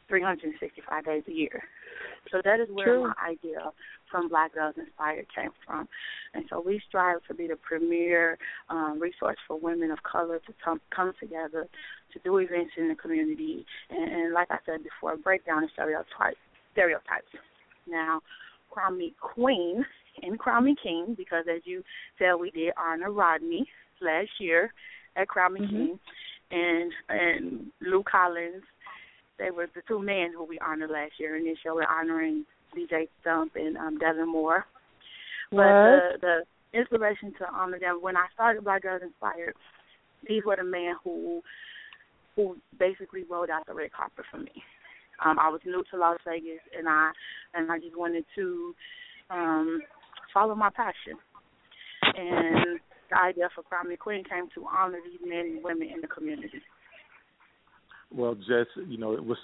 365 0.08 1.04
days 1.04 1.22
a 1.28 1.32
year. 1.32 1.62
So 2.30 2.40
that 2.44 2.60
is 2.60 2.68
where 2.72 2.86
True. 2.86 3.02
my 3.08 3.14
idea 3.28 3.70
from 4.10 4.28
Black 4.28 4.54
Girls 4.54 4.74
Inspired 4.76 5.26
came 5.34 5.50
from. 5.64 5.88
And 6.34 6.44
so 6.50 6.62
we 6.64 6.80
strive 6.88 7.18
to 7.28 7.34
be 7.34 7.46
the 7.46 7.56
premier 7.56 8.38
um, 8.68 8.98
resource 9.00 9.36
for 9.46 9.58
women 9.58 9.90
of 9.90 10.02
color 10.02 10.38
to 10.38 10.52
come, 10.64 10.80
come 10.94 11.12
together 11.20 11.66
to 12.12 12.18
do 12.24 12.38
events 12.38 12.72
in 12.76 12.88
the 12.88 12.94
community 12.94 13.64
and, 13.90 14.12
and 14.12 14.34
like 14.34 14.48
I 14.50 14.58
said 14.66 14.82
before, 14.82 15.16
break 15.16 15.44
down 15.46 15.62
the 15.62 15.68
stereotypes. 15.72 16.38
Stereotypes. 16.72 17.32
Now, 17.88 18.20
Crown 18.70 18.98
Me 18.98 19.14
Queen 19.20 19.84
and 20.22 20.38
Crown 20.38 20.64
Me 20.64 20.76
King, 20.82 21.14
because 21.16 21.44
as 21.54 21.62
you 21.64 21.82
said, 22.18 22.34
we 22.34 22.50
did 22.50 22.72
honor 22.78 23.10
Rodney 23.10 23.66
last 24.00 24.30
year 24.38 24.72
at 25.16 25.28
Crown 25.28 25.54
Me 25.54 25.60
Mm-hmm. 25.60 25.76
King, 25.76 25.98
and 26.50 26.92
and 27.08 27.66
Lou 27.80 28.02
Collins 28.02 28.62
they 29.38 29.50
were 29.50 29.66
the 29.74 29.82
two 29.86 30.00
men 30.00 30.32
who 30.36 30.44
we 30.44 30.58
honored 30.58 30.90
last 30.90 31.12
year. 31.18 31.36
And 31.36 31.46
this 31.46 31.58
year 31.64 31.74
we're 31.74 31.84
honoring 31.84 32.44
DJ 32.76 33.08
Stump 33.20 33.52
and 33.56 33.76
um, 33.76 33.98
Devin 33.98 34.28
Moore. 34.28 34.66
But 35.50 35.58
the, 35.58 36.00
the 36.72 36.78
inspiration 36.78 37.32
to 37.38 37.46
honor 37.52 37.78
them 37.78 37.98
when 38.00 38.16
I 38.16 38.26
started 38.34 38.64
Black 38.64 38.82
Girls 38.82 39.02
Inspired, 39.02 39.54
these 40.28 40.42
were 40.44 40.56
the 40.56 40.64
men 40.64 40.94
who 41.02 41.42
who 42.34 42.56
basically 42.78 43.24
rolled 43.30 43.48
out 43.48 43.66
the 43.66 43.72
red 43.72 43.92
carpet 43.92 44.26
for 44.30 44.36
me. 44.38 44.52
Um, 45.24 45.38
I 45.38 45.48
was 45.48 45.60
new 45.64 45.82
to 45.90 45.96
Las 45.96 46.18
Vegas, 46.26 46.60
and 46.76 46.88
I 46.88 47.10
and 47.54 47.72
I 47.72 47.78
just 47.78 47.96
wanted 47.96 48.24
to 48.34 48.74
um, 49.30 49.80
follow 50.34 50.54
my 50.54 50.70
passion. 50.70 51.16
And 52.02 52.78
the 53.10 53.18
idea 53.18 53.48
for 53.54 53.62
Crown 53.62 53.88
Me 53.88 53.96
Queen 53.96 54.24
came 54.24 54.48
to 54.54 54.66
honor 54.66 54.98
these 55.04 55.20
men 55.24 55.56
and 55.56 55.64
women 55.64 55.88
in 55.88 56.00
the 56.00 56.08
community. 56.08 56.60
Well, 58.14 58.34
Jess, 58.34 58.66
you 58.88 58.98
know, 58.98 59.12
it 59.12 59.24
was 59.24 59.38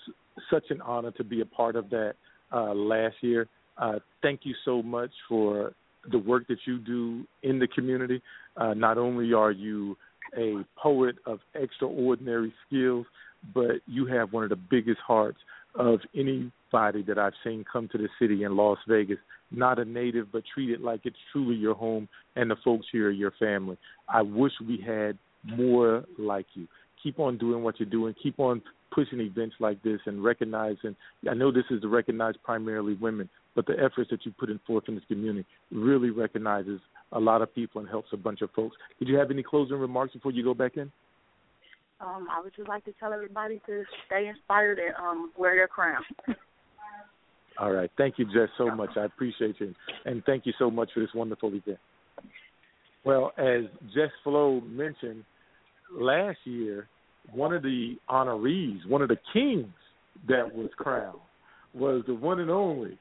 such 0.51 0.65
an 0.71 0.81
honor 0.81 1.11
to 1.13 1.25
be 1.25 1.41
a 1.41 1.47
part 1.47 1.77
of 1.77 1.91
that 1.91 2.15
uh, 2.53 2.75
last 2.75 3.17
year. 3.21 3.49
Uh, 3.77 3.99
thank 4.23 4.41
you 4.45 4.55
so 4.65 4.83
much 4.83 5.11
for 5.29 5.73
the 6.11 6.19
work 6.19 6.47
that 6.49 6.59
you 6.67 6.79
do 6.79 7.25
in 7.43 7.59
the 7.59 7.69
community. 7.69 8.23
Uh, 8.57 8.75
not 8.75 8.99
only 8.99 9.33
are 9.33 9.51
you 9.51 9.97
a 10.37 10.65
poet 10.77 11.17
of 11.27 11.41
extraordinary 11.55 12.53
skills, 12.67 13.07
but 13.55 13.77
you 13.87 14.07
have 14.07 14.33
one 14.33 14.45
of 14.45 14.51
the 14.51 14.57
biggest 14.57 15.01
hearts 15.07 15.39
of 15.75 16.01
anybody 16.15 17.03
that 17.03 17.19
I've 17.19 17.33
seen 17.45 17.65
come 17.71 17.89
to 17.93 17.99
the 17.99 18.09
city 18.21 18.45
in 18.45 18.57
Las 18.57 18.79
Vegas. 18.89 19.19
Not 19.51 19.79
a 19.79 19.85
native, 19.85 20.33
but 20.33 20.43
treat 20.55 20.71
it 20.71 20.81
like 20.81 21.01
it's 21.05 21.17
truly 21.33 21.57
your 21.57 21.75
home 21.75 22.09
and 22.37 22.51
the 22.51 22.57
folks 22.65 22.87
here 22.93 23.09
are 23.09 23.11
your 23.11 23.33
family. 23.39 23.77
I 24.09 24.23
wish 24.23 24.53
we 24.67 24.83
had 24.87 25.19
more 25.45 26.05
like 26.19 26.47
you 26.55 26.69
keep 27.03 27.19
on 27.19 27.39
doing 27.39 27.63
what 27.63 27.79
you're 27.79 27.89
doing. 27.89 28.15
Keep 28.23 28.39
on 28.39 28.63
pushing 28.93 29.21
events 29.21 29.57
like 29.59 29.83
this 29.83 30.01
and 30.07 30.23
recognizing. 30.23 30.97
I 31.29 31.35
know 31.35 31.51
this 31.51 31.65
is 31.71 31.81
to 31.83 31.89
recognize 31.89 32.35
primarily 32.43 32.95
women, 32.95 33.29
but 33.55 33.67
the 33.67 33.75
efforts 33.75 34.11
that 34.11 34.25
you 34.25 34.33
put 34.39 34.51
in 34.51 34.61
forth 34.67 34.85
in 34.89 34.95
this 34.95 35.05
community 35.09 35.47
really 35.71 36.11
recognizes 36.11 36.81
a 37.13 37.21
lot 37.21 37.43
of 37.43 37.55
people 37.55 37.81
and 37.81 37.89
helps 37.89 38.09
a 38.13 38.17
bunch 38.17 38.43
of 38.43 38.51
folks. 38.51 38.77
Did 38.99 39.09
you 39.09 39.17
have 39.17 39.31
any 39.31 39.43
closing 39.43 39.77
remarks 39.77 40.15
before 40.15 40.33
you 40.33 40.43
go 40.43 40.55
back 40.55 40.77
in? 40.77 40.91
Um, 42.01 42.27
I 42.31 42.41
would 42.43 42.55
just 42.57 42.69
like 42.69 42.85
to 42.87 42.93
tell 42.99 43.13
everybody 43.13 43.61
to 43.67 43.85
stay 44.07 44.29
inspired 44.29 44.79
and 44.79 44.95
um, 44.97 45.33
wear 45.37 45.55
your 45.55 45.69
crown. 45.69 46.03
All 47.59 47.71
right. 47.71 47.91
Thank 47.97 48.19
you, 48.19 48.25
Jess, 48.27 48.49
so 48.59 48.75
much. 48.75 48.91
I 48.97 49.05
appreciate 49.05 49.57
you. 49.61 49.75
And 50.05 50.25
thank 50.25 50.47
you 50.47 50.53
so 50.59 50.71
much 50.71 50.91
for 50.95 51.01
this 51.01 51.11
wonderful 51.15 51.51
event. 51.51 51.79
Well, 53.05 53.33
as 53.37 53.65
Jess 53.95 54.11
Flow 54.25 54.61
mentioned, 54.63 55.25
last 55.93 56.39
year, 56.45 56.89
one 57.33 57.53
of 57.53 57.63
the 57.63 57.97
honorees, 58.11 58.87
one 58.89 59.03
of 59.03 59.09
the 59.09 59.19
kings 59.33 59.73
that 60.29 60.55
was 60.55 60.71
crowned, 60.77 61.19
was 61.75 62.03
the 62.07 62.15
one 62.15 62.41
and 62.41 62.51
only 62.51 62.99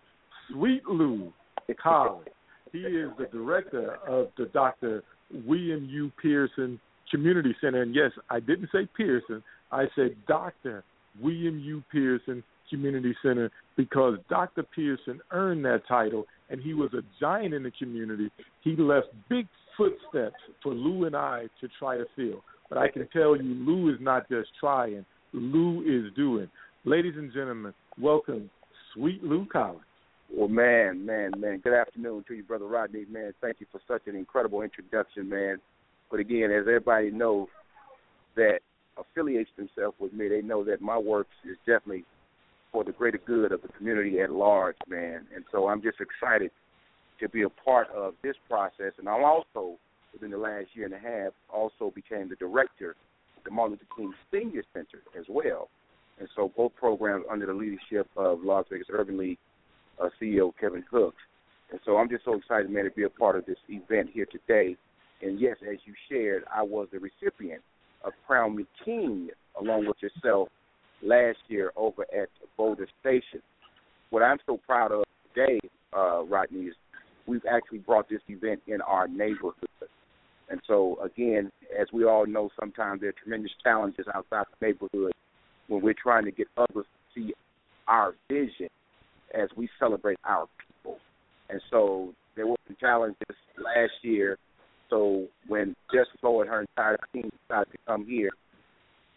Sweet 0.49 0.85
Lou 0.87 1.31
Collins. 1.81 2.27
He 2.71 2.79
is 2.79 3.09
the 3.17 3.25
director 3.31 3.97
of 4.07 4.27
the 4.37 4.45
Dr. 4.45 5.03
William 5.45 5.87
U. 5.89 6.11
Pearson 6.21 6.79
Community 7.09 7.55
Center. 7.61 7.81
And 7.81 7.93
yes, 7.93 8.11
I 8.29 8.39
didn't 8.39 8.69
say 8.71 8.87
Pearson, 8.95 9.43
I 9.71 9.85
said 9.95 10.15
Dr. 10.27 10.83
William 11.21 11.59
U. 11.59 11.83
Pearson 11.91 12.43
Community 12.69 13.13
Center 13.21 13.51
because 13.75 14.17
Dr. 14.29 14.63
Pearson 14.63 15.19
earned 15.31 15.65
that 15.65 15.81
title 15.87 16.25
and 16.49 16.61
he 16.61 16.73
was 16.73 16.93
a 16.93 17.01
giant 17.19 17.53
in 17.53 17.63
the 17.63 17.71
community. 17.71 18.31
He 18.61 18.75
left 18.75 19.07
big 19.29 19.47
footsteps 19.77 20.35
for 20.63 20.73
Lou 20.73 21.05
and 21.05 21.15
I 21.15 21.47
to 21.59 21.69
try 21.79 21.97
to 21.97 22.05
fill. 22.15 22.43
But 22.72 22.78
I 22.78 22.88
can 22.88 23.05
tell 23.09 23.36
you, 23.36 23.43
Lou 23.43 23.93
is 23.93 23.99
not 23.99 24.30
just 24.30 24.47
trying, 24.57 25.05
Lou 25.34 25.82
is 25.82 26.13
doing. 26.15 26.49
Ladies 26.86 27.15
and 27.17 27.32
gentlemen, 27.34 27.74
welcome, 27.99 28.49
Sweet 28.93 29.22
Lou 29.22 29.45
Collins. 29.45 29.82
Well, 30.34 30.47
man, 30.47 31.05
man, 31.05 31.32
man. 31.38 31.59
Good 31.61 31.74
afternoon 31.74 32.24
to 32.30 32.34
you, 32.34 32.43
brother 32.43 32.67
Rodney. 32.67 33.03
Man, 33.11 33.34
thank 33.41 33.57
you 33.59 33.65
for 33.74 33.82
such 33.89 34.07
an 34.07 34.15
incredible 34.15 34.61
introduction, 34.61 35.28
man. 35.28 35.57
But 36.09 36.22
again, 36.22 36.49
as 36.49 36.61
everybody 36.61 37.11
knows 37.11 37.49
that 38.38 38.59
affiliates 38.97 39.49
themselves 39.57 39.97
with 39.99 40.13
me, 40.13 40.30
they 40.30 40.41
know 40.41 40.63
that 40.63 40.80
my 40.80 40.97
work 40.97 41.28
is 41.43 41.57
definitely 41.65 42.05
for 42.72 42.86
the 42.86 42.93
greater 42.93 43.19
good 43.28 43.51
of 43.51 43.61
the 43.63 43.67
community 43.67 44.22
at 44.22 44.32
large, 44.32 44.78
man. 44.88 45.28
And 45.36 45.43
so 45.51 45.67
I'm 45.67 45.82
just 45.82 45.97
excited 45.99 46.51
to 47.19 47.28
be 47.28 47.41
a 47.41 47.49
part 47.49 47.89
of 47.89 48.13
this 48.24 48.36
process. 48.47 48.93
And 48.97 49.09
I'm 49.09 49.26
also, 49.26 49.78
within 50.14 50.32
the 50.32 50.38
last 50.38 50.68
year 50.74 50.86
and 50.86 50.93
a 50.93 50.99
half, 50.99 51.34
also 51.49 51.91
became 51.93 52.30
the 52.30 52.36
director 52.36 52.91
of 53.38 53.43
the 53.43 53.51
Martin 53.51 53.74
Luther 53.74 53.86
King 53.95 54.14
Senior 54.32 54.64
Center 54.74 55.01
as 55.18 55.26
well. 55.30 55.70
And 56.20 56.30
so 56.36 56.51
both 56.55 56.76
programs 56.76 57.26
under 57.30 57.45
the 57.45 57.53
leadership 57.53 58.07
of 58.16 58.43
Las 58.43 58.66
Vegas 58.70 58.88
Urban 58.91 59.18
League 59.18 59.39
uh, 60.01 60.09
CEO 60.22 60.51
Kevin 60.59 60.84
Hooks. 60.91 61.22
And 61.72 61.80
so 61.86 61.97
I'm 61.97 62.09
just 62.09 62.26
so 62.26 62.34
excited, 62.36 62.70
man, 62.70 62.84
to 62.84 62.91
be 62.91 63.03
a 63.03 63.09
part 63.09 63.36
of 63.36 63.45
this 63.45 63.57
event 63.70 64.09
here 64.14 64.28
today. 64.32 64.76
And 65.22 65.39
yes, 65.39 65.57
as 65.62 65.78
you 65.86 65.93
shared, 66.09 66.43
I 66.53 66.64
was 66.64 66.88
the 66.91 66.99
recipient 66.99 67.62
of 68.03 68.14
Crown 68.28 68.55
Me 68.55 68.66
King 68.84 69.30
along 69.59 69.88
with 69.88 69.97
yourself 70.01 70.49
last 71.01 71.38
year 71.47 71.72
over 71.76 72.03
at 72.14 72.30
Boulder 72.57 72.88
Station. 72.99 73.41
What 74.09 74.24
I'm 74.24 74.38
so 74.45 74.59
proud 74.66 74.91
of 74.91 75.03
today, 75.34 75.59
uh, 75.95 76.24
Rodney, 76.24 76.66
is 76.66 76.76
we've 77.28 77.45
actually 77.49 77.80
brought 77.80 78.09
this 78.09 78.22
event 78.28 78.62
in 78.68 78.82
our 78.82 79.07
neighborhood. 79.07 79.55
And 80.51 80.59
so, 80.67 80.99
again, 81.01 81.49
as 81.79 81.87
we 81.93 82.03
all 82.03 82.27
know, 82.27 82.49
sometimes 82.59 82.99
there 82.99 83.09
are 83.09 83.13
tremendous 83.13 83.51
challenges 83.63 84.05
outside 84.13 84.45
the 84.59 84.67
neighborhood 84.67 85.13
when 85.69 85.81
we're 85.81 85.93
trying 85.93 86.25
to 86.25 86.31
get 86.31 86.47
others 86.57 86.85
to 86.85 86.85
see 87.15 87.33
our 87.87 88.13
vision 88.29 88.67
as 89.33 89.47
we 89.55 89.69
celebrate 89.79 90.19
our 90.25 90.47
people. 90.67 90.97
And 91.49 91.61
so 91.69 92.13
there 92.35 92.47
were 92.47 92.57
some 92.67 92.75
challenges 92.81 93.17
last 93.57 93.93
year. 94.01 94.37
So 94.89 95.27
when 95.47 95.73
Jess 95.93 96.07
Flow 96.19 96.41
and 96.41 96.49
her 96.49 96.61
entire 96.61 96.97
team 97.13 97.31
decided 97.47 97.71
to 97.71 97.77
come 97.87 98.05
here, 98.05 98.31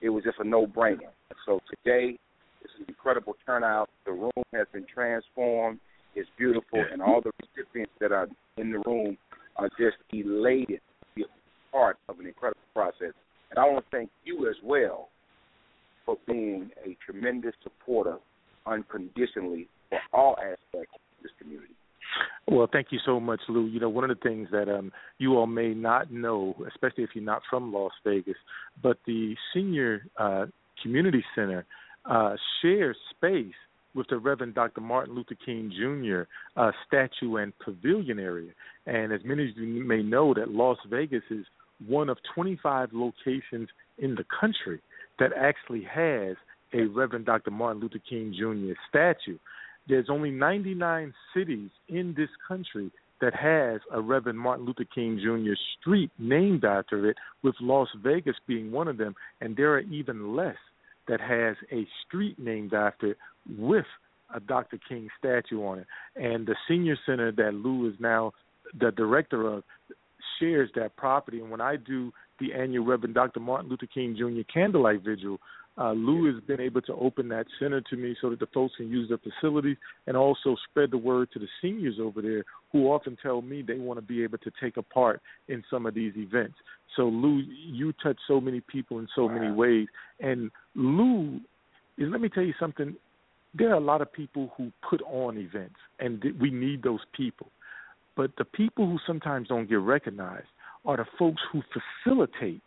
it 0.01 0.11
was 0.11 0.22
just 0.22 0.39
a 0.39 0.45
no-brainer. 0.45 1.11
So 1.47 1.61
today, 1.68 2.16
it's 2.62 2.72
an 2.78 2.85
incredible 2.87 3.35
turnout. 3.45 3.91
The 4.07 4.12
room 4.12 4.30
has 4.53 4.68
been 4.72 4.87
transformed. 4.93 5.80
It's 6.14 6.30
beautiful, 6.39 6.85
and 6.93 7.03
all 7.03 7.20
the 7.20 7.32
recipients 7.43 7.93
that 8.01 8.12
are 8.12 8.28
in 8.57 8.70
the 8.70 8.78
room 8.87 9.18
are 9.57 9.68
just 9.70 9.97
elated 10.12 10.78
to 10.78 10.94
be 10.94 10.94
a 10.94 10.94
part 11.75 11.99
of 12.09 12.20
an 12.20 12.27
incredible 12.27 12.61
process. 12.72 13.12
And 13.51 13.59
I 13.59 13.64
want 13.64 13.85
to 13.85 13.91
thank 13.97 14.11
you 14.25 14.49
as 14.49 14.55
well 14.62 15.09
for 16.07 16.16
being 16.27 16.70
a 16.87 16.97
tremendous 17.05 17.55
supporter 17.62 18.18
unconditionally 18.66 19.66
for 19.91 19.99
all 20.12 20.37
aspects 20.39 20.95
of 20.95 21.22
this 21.22 21.33
community. 21.41 21.75
Well, 22.47 22.68
thank 22.70 22.89
you 22.91 22.99
so 23.05 23.18
much, 23.18 23.41
Lou. 23.49 23.66
You 23.66 23.81
know, 23.81 23.89
one 23.89 24.09
of 24.09 24.16
the 24.16 24.29
things 24.29 24.49
that 24.53 24.68
um, 24.68 24.93
you 25.18 25.37
all 25.37 25.47
may 25.47 25.75
not 25.75 26.12
know, 26.12 26.55
especially 26.68 27.03
if 27.03 27.11
you're 27.14 27.25
not 27.25 27.43
from 27.51 27.72
Las 27.72 27.93
Vegas, 28.05 28.37
but 28.83 28.99
the 29.07 29.35
senior 29.53 30.07
uh, 30.16 30.47
community 30.83 31.25
center 31.35 31.64
uh, 32.09 32.35
shares 32.61 32.97
space 33.16 33.55
with 33.95 34.07
the 34.09 34.18
Reverend 34.18 34.55
Dr. 34.55 34.81
Martin 34.81 35.14
Luther 35.14 35.37
King 35.45 35.72
Jr. 35.77 36.22
Uh, 36.61 36.72
statue 36.87 37.37
and 37.37 37.53
pavilion 37.64 38.18
area. 38.18 38.51
And 38.87 39.12
as 39.12 39.20
many 39.25 39.49
of 39.49 39.57
you 39.57 39.85
may 39.85 40.03
know, 40.03 40.35
that 40.35 40.51
Las 40.51 40.79
Vegas 40.91 41.22
is 41.31 41.47
one 41.87 42.09
of 42.09 42.18
25 42.35 42.91
locations 42.93 43.68
in 43.99 44.14
the 44.14 44.25
country 44.41 44.81
that 45.18 45.31
actually 45.37 45.83
has 45.83 46.37
a 46.72 46.87
Reverend 46.87 47.27
Dr. 47.27 47.51
Martin 47.51 47.81
Luther 47.81 48.01
King 48.09 48.35
Jr. 48.37 48.75
statue. 48.89 49.39
There's 49.89 50.07
only 50.09 50.31
99 50.31 51.12
cities 51.35 51.70
in 51.89 52.14
this 52.16 52.31
country 52.47 52.91
that 53.20 53.35
has 53.35 53.81
a 53.93 54.01
Reverend 54.01 54.39
Martin 54.39 54.66
Luther 54.66 54.85
King 54.93 55.20
Jr. 55.22 55.53
street 55.81 56.11
named 56.18 56.64
after 56.64 57.09
it, 57.09 57.16
with 57.43 57.55
Las 57.61 57.89
Vegas 58.03 58.37
being 58.47 58.72
one 58.72 58.89
of 58.89 58.97
them, 58.97 59.14
and 59.41 59.57
there 59.57 59.72
are 59.75 59.81
even 59.81 60.35
less 60.35 60.57
that 61.07 61.20
has 61.20 61.57
a 61.70 61.87
street 62.07 62.39
named 62.39 62.75
after 62.75 63.12
it 63.12 63.18
with 63.59 63.87
a 64.35 64.41
Dr. 64.41 64.79
King 64.89 65.09
statue 65.18 65.62
on 65.62 65.81
it. 65.81 65.87
And 66.16 66.47
the 66.47 66.57
senior 66.66 66.97
center 67.07 67.31
that 67.33 67.55
Lou 67.55 67.89
is 67.89 67.95
now 68.01 68.33
the 68.79 68.91
director 68.91 69.47
of 69.47 69.62
shares 70.39 70.70
that 70.74 70.97
property. 70.97 71.41
And 71.41 71.51
when 71.51 71.61
I 71.61 71.76
do 71.76 72.12
the 72.41 72.53
annual 72.53 72.85
Reverend 72.85 73.14
Dr. 73.14 73.41
Martin 73.41 73.70
Luther 73.70 73.87
King 73.87 74.16
Jr. 74.18 74.43
candlelight 74.53 75.03
vigil, 75.03 75.39
uh, 75.76 75.93
Lou 75.93 76.32
has 76.32 76.43
been 76.45 76.61
able 76.61 76.80
to 76.82 76.95
open 76.95 77.28
that 77.28 77.47
center 77.59 77.80
to 77.80 77.97
me 77.97 78.16
so 78.20 78.30
that 78.30 78.39
the 78.39 78.47
folks 78.55 78.74
can 78.76 78.89
use 78.89 79.09
the 79.09 79.18
facilities 79.18 79.76
and 80.07 80.16
also 80.16 80.57
spread 80.70 80.91
the 80.91 80.99
word 80.99 81.28
to 81.32 81.41
the 81.41 81.49
seniors 81.61 81.97
over 82.01 82.22
there 82.22 82.45
who 82.70 82.87
often 82.87 83.16
tell 83.20 83.43
me 83.43 83.61
they 83.61 83.78
want 83.78 83.99
to 83.99 84.03
be 84.03 84.22
able 84.22 84.39
to 84.39 84.53
take 84.61 84.76
a 84.76 84.82
part 84.82 85.20
in 85.49 85.64
some 85.70 85.85
of 85.85 85.95
these 85.95 86.12
events. 86.16 86.55
So 86.97 87.03
Lou, 87.03 87.39
you 87.39 87.93
touch 88.03 88.18
so 88.28 88.41
many 88.41 88.61
people 88.61 89.01
in 89.01 89.09
so 89.16 89.26
wow. 89.26 89.35
many 89.35 89.53
ways, 89.53 89.89
and 90.20 90.51
Lou 90.76 91.41
is. 91.99 92.09
Let 92.09 92.20
me 92.20 92.28
tell 92.28 92.45
you 92.45 92.55
something. 92.61 92.95
There 93.57 93.70
are 93.70 93.76
a 93.76 93.80
lot 93.80 94.01
of 94.01 94.12
people 94.12 94.53
who 94.57 94.70
put 94.89 95.01
on 95.03 95.39
events, 95.39 95.76
and 95.99 96.22
we 96.41 96.51
need 96.51 96.82
those 96.82 97.01
people. 97.16 97.49
But 98.17 98.33
the 98.39 98.45
people 98.45 98.87
who 98.87 98.99
sometimes 99.07 99.49
don't 99.49 99.69
get 99.69 99.81
recognized 99.81 100.47
are 100.85 100.97
the 100.97 101.07
folks 101.19 101.43
who 101.53 101.62
facilitate 102.05 102.62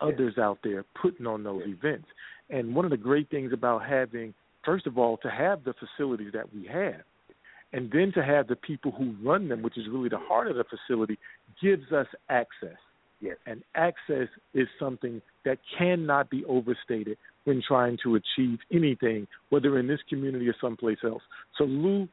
others 0.00 0.38
out 0.38 0.58
there 0.62 0.84
putting 1.00 1.26
on 1.26 1.42
those 1.42 1.62
events. 1.66 2.06
And 2.50 2.74
one 2.74 2.84
of 2.84 2.90
the 2.90 2.96
great 2.96 3.28
things 3.30 3.52
about 3.52 3.84
having, 3.86 4.34
first 4.64 4.86
of 4.86 4.96
all, 4.96 5.16
to 5.18 5.30
have 5.30 5.64
the 5.64 5.74
facilities 5.74 6.32
that 6.32 6.52
we 6.54 6.66
have, 6.66 7.02
and 7.72 7.90
then 7.90 8.12
to 8.14 8.24
have 8.24 8.46
the 8.46 8.56
people 8.56 8.92
who 8.92 9.14
run 9.22 9.48
them, 9.48 9.62
which 9.62 9.76
is 9.76 9.84
really 9.90 10.08
the 10.08 10.18
heart 10.18 10.46
of 10.46 10.56
the 10.56 10.64
facility, 10.64 11.18
gives 11.60 11.92
us 11.92 12.06
access. 12.30 12.76
Yes. 13.20 13.36
And 13.46 13.62
access 13.74 14.28
is 14.54 14.68
something 14.78 15.20
that 15.44 15.58
cannot 15.76 16.30
be 16.30 16.44
overstated 16.44 17.18
when 17.44 17.62
trying 17.66 17.98
to 18.04 18.14
achieve 18.14 18.58
anything, 18.72 19.26
whether 19.50 19.78
in 19.78 19.88
this 19.88 20.00
community 20.08 20.48
or 20.48 20.54
someplace 20.60 20.98
else. 21.04 21.22
So, 21.56 21.64
Lou, 21.64 22.08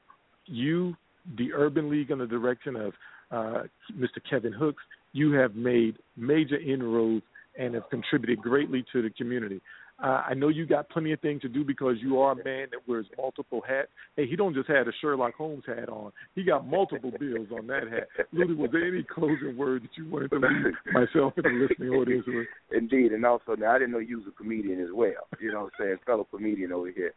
you, 0.45 0.95
the 1.37 1.53
Urban 1.53 1.89
League, 1.89 2.11
under 2.11 2.25
the 2.25 2.31
direction 2.31 2.75
of 2.75 2.93
uh, 3.31 3.63
Mr. 3.97 4.21
Kevin 4.29 4.53
Hooks, 4.53 4.83
you 5.13 5.31
have 5.33 5.55
made 5.55 5.97
major 6.17 6.57
inroads 6.57 7.23
and 7.57 7.73
have 7.73 7.89
contributed 7.89 8.41
greatly 8.41 8.83
to 8.91 9.01
the 9.01 9.09
community. 9.11 9.61
Uh, 10.03 10.23
I 10.27 10.33
know 10.33 10.49
you 10.49 10.65
got 10.65 10.89
plenty 10.89 11.13
of 11.13 11.21
things 11.21 11.41
to 11.43 11.47
do 11.47 11.63
because 11.63 11.95
you 12.01 12.19
are 12.19 12.33
a 12.33 12.35
man 12.35 12.67
that 12.71 12.85
wears 12.85 13.05
multiple 13.17 13.61
hats. 13.65 13.87
Hey, 14.17 14.27
he 14.27 14.35
don't 14.35 14.53
just 14.53 14.67
have 14.67 14.87
a 14.87 14.91
Sherlock 14.99 15.35
Holmes 15.35 15.63
hat 15.65 15.87
on; 15.87 16.11
he 16.35 16.43
got 16.43 16.67
multiple 16.67 17.11
bills 17.19 17.47
on 17.57 17.67
that 17.67 17.83
hat. 17.83 18.27
Lulu, 18.33 18.57
was 18.57 18.71
there 18.73 18.85
any 18.85 19.03
closing 19.03 19.55
words 19.55 19.85
that 19.85 19.97
you 19.97 20.09
wanted 20.09 20.31
to 20.31 20.39
leave 20.39 20.73
myself 20.91 21.33
and 21.37 21.45
the 21.45 21.67
listening 21.69 21.91
audience 21.91 22.25
with? 22.27 22.45
Indeed, 22.73 23.13
and 23.13 23.25
also 23.25 23.55
now 23.57 23.71
I 23.71 23.79
didn't 23.79 23.93
know 23.93 23.99
you 23.99 24.17
was 24.17 24.27
a 24.27 24.31
comedian 24.31 24.81
as 24.81 24.89
well. 24.93 25.29
You 25.39 25.53
know 25.53 25.63
what 25.63 25.71
I'm 25.79 25.85
saying, 25.85 25.97
fellow 26.05 26.27
comedian 26.29 26.73
over 26.73 26.91
here, 26.91 27.13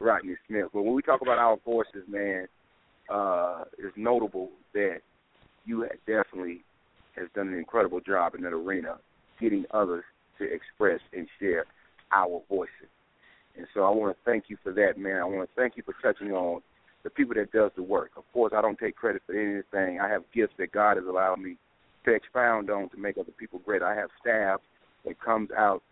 Rodney 0.00 0.36
Smith. 0.48 0.68
But 0.72 0.84
when 0.84 0.94
we 0.94 1.02
talk 1.02 1.20
about 1.20 1.36
our 1.36 1.58
forces, 1.62 2.04
man, 2.08 2.46
uh, 3.12 3.64
it's 3.78 3.96
notable 3.96 4.50
that 4.72 5.00
you 5.64 5.86
definitely 6.06 6.64
has 7.16 7.28
done 7.34 7.48
an 7.48 7.58
incredible 7.58 8.00
job 8.00 8.34
in 8.34 8.42
that 8.42 8.52
arena 8.52 8.96
getting 9.40 9.64
others 9.72 10.04
to 10.38 10.44
express 10.44 11.00
and 11.12 11.28
share 11.38 11.66
our 12.12 12.40
voices. 12.48 12.88
And 13.56 13.66
so 13.74 13.82
I 13.82 13.90
want 13.90 14.16
to 14.16 14.30
thank 14.30 14.44
you 14.48 14.56
for 14.62 14.72
that, 14.72 14.96
man. 14.96 15.18
I 15.18 15.24
want 15.24 15.48
to 15.48 15.54
thank 15.60 15.76
you 15.76 15.82
for 15.82 15.94
touching 16.02 16.32
on 16.32 16.62
the 17.04 17.10
people 17.10 17.34
that 17.34 17.52
does 17.52 17.70
the 17.76 17.82
work. 17.82 18.12
Of 18.16 18.24
course, 18.32 18.52
I 18.56 18.62
don't 18.62 18.78
take 18.78 18.96
credit 18.96 19.22
for 19.26 19.34
anything. 19.34 20.00
I 20.00 20.08
have 20.08 20.22
gifts 20.34 20.54
that 20.58 20.72
God 20.72 20.96
has 20.96 21.06
allowed 21.06 21.40
me 21.40 21.56
to 22.04 22.14
expound 22.14 22.70
on 22.70 22.88
to 22.90 22.96
make 22.96 23.18
other 23.18 23.32
people 23.32 23.60
great. 23.64 23.82
I 23.82 23.94
have 23.94 24.08
staff 24.20 24.60
that 25.04 25.20
comes 25.20 25.50
out 25.56 25.82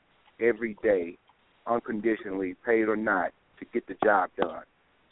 every 0.41 0.77
day, 0.83 1.19
unconditionally, 1.67 2.55
paid 2.65 2.89
or 2.89 2.97
not, 2.97 3.33
to 3.59 3.67
get 3.73 3.87
the 3.87 3.97
job 4.03 4.31
done. 4.39 4.63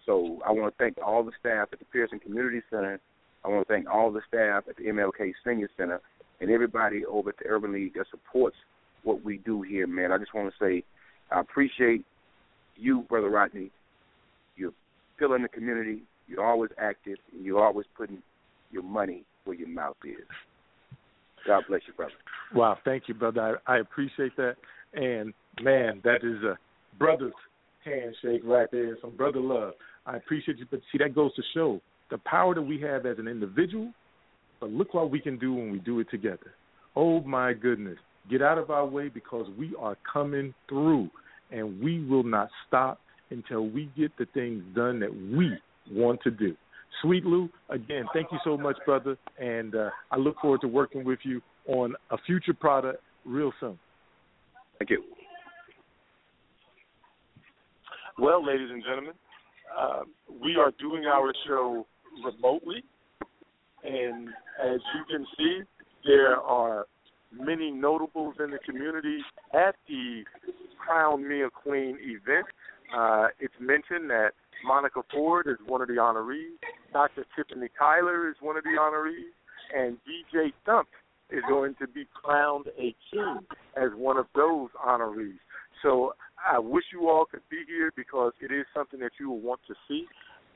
So 0.08 0.38
I 0.46 0.52
want 0.52 0.74
to 0.74 0.82
thank 0.82 0.96
all 1.06 1.22
the 1.22 1.32
staff 1.38 1.68
at 1.70 1.78
the 1.78 1.84
Pearson 1.84 2.18
Community 2.18 2.62
Center. 2.70 2.98
I 3.44 3.48
want 3.48 3.68
to 3.68 3.72
thank 3.72 3.86
all 3.90 4.10
the 4.10 4.22
staff 4.26 4.64
at 4.66 4.76
the 4.78 4.84
MLK 4.84 5.34
Senior 5.46 5.68
Center 5.76 6.00
and 6.40 6.50
everybody 6.50 7.04
over 7.04 7.28
at 7.28 7.36
the 7.36 7.44
Urban 7.46 7.74
League 7.74 7.92
that 7.94 8.06
supports 8.10 8.56
what 9.02 9.22
we 9.22 9.36
do 9.36 9.60
here, 9.60 9.86
man. 9.86 10.10
I 10.10 10.16
just 10.16 10.32
want 10.32 10.50
to 10.50 10.64
say 10.64 10.82
I 11.30 11.40
appreciate 11.40 12.06
you, 12.74 13.02
Brother 13.02 13.28
Rodney. 13.28 13.70
You're 14.56 14.72
filling 15.18 15.42
the 15.42 15.48
community. 15.48 16.00
You're 16.26 16.44
always 16.44 16.70
active, 16.78 17.18
and 17.34 17.44
you're 17.44 17.62
always 17.62 17.86
putting 17.94 18.22
your 18.70 18.84
money 18.84 19.24
where 19.44 19.56
your 19.56 19.68
mouth 19.68 19.96
is. 20.04 20.26
God 21.46 21.64
bless 21.68 21.82
you, 21.86 21.92
brother. 21.92 22.12
Wow, 22.54 22.78
thank 22.82 23.08
you, 23.08 23.14
brother. 23.14 23.60
I, 23.66 23.74
I 23.74 23.78
appreciate 23.80 24.36
that. 24.36 24.56
And 24.94 25.34
man, 25.62 26.00
that 26.04 26.24
is 26.24 26.42
a 26.44 26.56
brother's 26.98 27.34
handshake 27.84 28.42
right 28.44 28.68
there, 28.70 28.96
some 29.02 29.16
brother 29.16 29.40
love. 29.40 29.74
I 30.08 30.16
appreciate 30.16 30.58
you, 30.58 30.66
but 30.70 30.80
see, 30.90 30.98
that 30.98 31.14
goes 31.14 31.34
to 31.34 31.42
show 31.52 31.80
the 32.10 32.18
power 32.18 32.54
that 32.54 32.62
we 32.62 32.80
have 32.80 33.04
as 33.04 33.18
an 33.18 33.28
individual. 33.28 33.92
But 34.58 34.70
look 34.70 34.94
what 34.94 35.10
we 35.10 35.20
can 35.20 35.38
do 35.38 35.52
when 35.52 35.70
we 35.70 35.78
do 35.78 36.00
it 36.00 36.08
together. 36.10 36.54
Oh 36.96 37.20
my 37.20 37.52
goodness, 37.52 37.98
get 38.30 38.42
out 38.42 38.58
of 38.58 38.70
our 38.70 38.86
way 38.86 39.08
because 39.08 39.46
we 39.58 39.74
are 39.78 39.96
coming 40.10 40.54
through, 40.68 41.10
and 41.52 41.80
we 41.80 42.04
will 42.06 42.24
not 42.24 42.48
stop 42.66 42.98
until 43.30 43.68
we 43.68 43.90
get 43.96 44.10
the 44.18 44.26
things 44.32 44.64
done 44.74 44.98
that 45.00 45.14
we 45.14 45.52
want 45.92 46.20
to 46.22 46.30
do. 46.30 46.56
Sweet 47.02 47.24
Lou, 47.24 47.50
again, 47.68 48.06
thank 48.14 48.32
you 48.32 48.38
so 48.42 48.56
much, 48.56 48.76
brother, 48.86 49.16
and 49.38 49.74
uh, 49.74 49.90
I 50.10 50.16
look 50.16 50.36
forward 50.40 50.62
to 50.62 50.68
working 50.68 51.04
with 51.04 51.20
you 51.22 51.42
on 51.66 51.94
a 52.10 52.16
future 52.26 52.54
product 52.54 53.02
real 53.26 53.52
soon. 53.60 53.78
Thank 54.78 54.90
you. 54.90 55.02
Well, 58.18 58.44
ladies 58.44 58.68
and 58.72 58.82
gentlemen, 58.82 59.12
uh, 59.76 60.00
we 60.42 60.56
are 60.56 60.72
doing 60.78 61.04
our 61.06 61.32
show 61.46 61.86
remotely, 62.24 62.82
and 63.84 64.28
as 64.62 64.80
you 64.94 65.04
can 65.10 65.26
see, 65.36 65.60
there 66.04 66.36
are 66.36 66.86
many 67.32 67.70
notables 67.70 68.34
in 68.40 68.50
the 68.50 68.58
community 68.58 69.18
at 69.52 69.74
the 69.88 70.22
Crown 70.78 71.26
Me 71.28 71.42
a 71.42 71.50
Queen 71.50 71.98
event. 72.00 72.46
Uh, 72.96 73.28
it's 73.38 73.54
mentioned 73.60 74.08
that 74.10 74.30
Monica 74.64 75.02
Ford 75.12 75.46
is 75.46 75.56
one 75.66 75.82
of 75.82 75.88
the 75.88 75.94
honorees, 75.94 76.56
Dr. 76.92 77.24
Tiffany 77.36 77.68
Tyler 77.78 78.28
is 78.28 78.36
one 78.40 78.56
of 78.56 78.64
the 78.64 78.70
honorees, 78.70 79.32
and 79.76 79.98
DJ 80.08 80.52
Thump 80.64 80.88
is 81.30 81.42
going 81.48 81.74
to 81.80 81.86
be 81.86 82.06
crowned 82.12 82.66
a 82.78 82.94
king 83.12 83.40
as 83.76 83.90
one 83.94 84.16
of 84.16 84.26
those 84.34 84.70
honorees. 84.84 85.38
So 85.82 86.14
I 86.46 86.58
wish 86.58 86.84
you 86.92 87.08
all 87.08 87.24
could 87.24 87.42
be 87.50 87.62
here 87.66 87.92
because 87.96 88.32
it 88.40 88.52
is 88.52 88.66
something 88.74 89.00
that 89.00 89.12
you 89.18 89.30
will 89.30 89.40
want 89.40 89.60
to 89.68 89.74
see. 89.86 90.06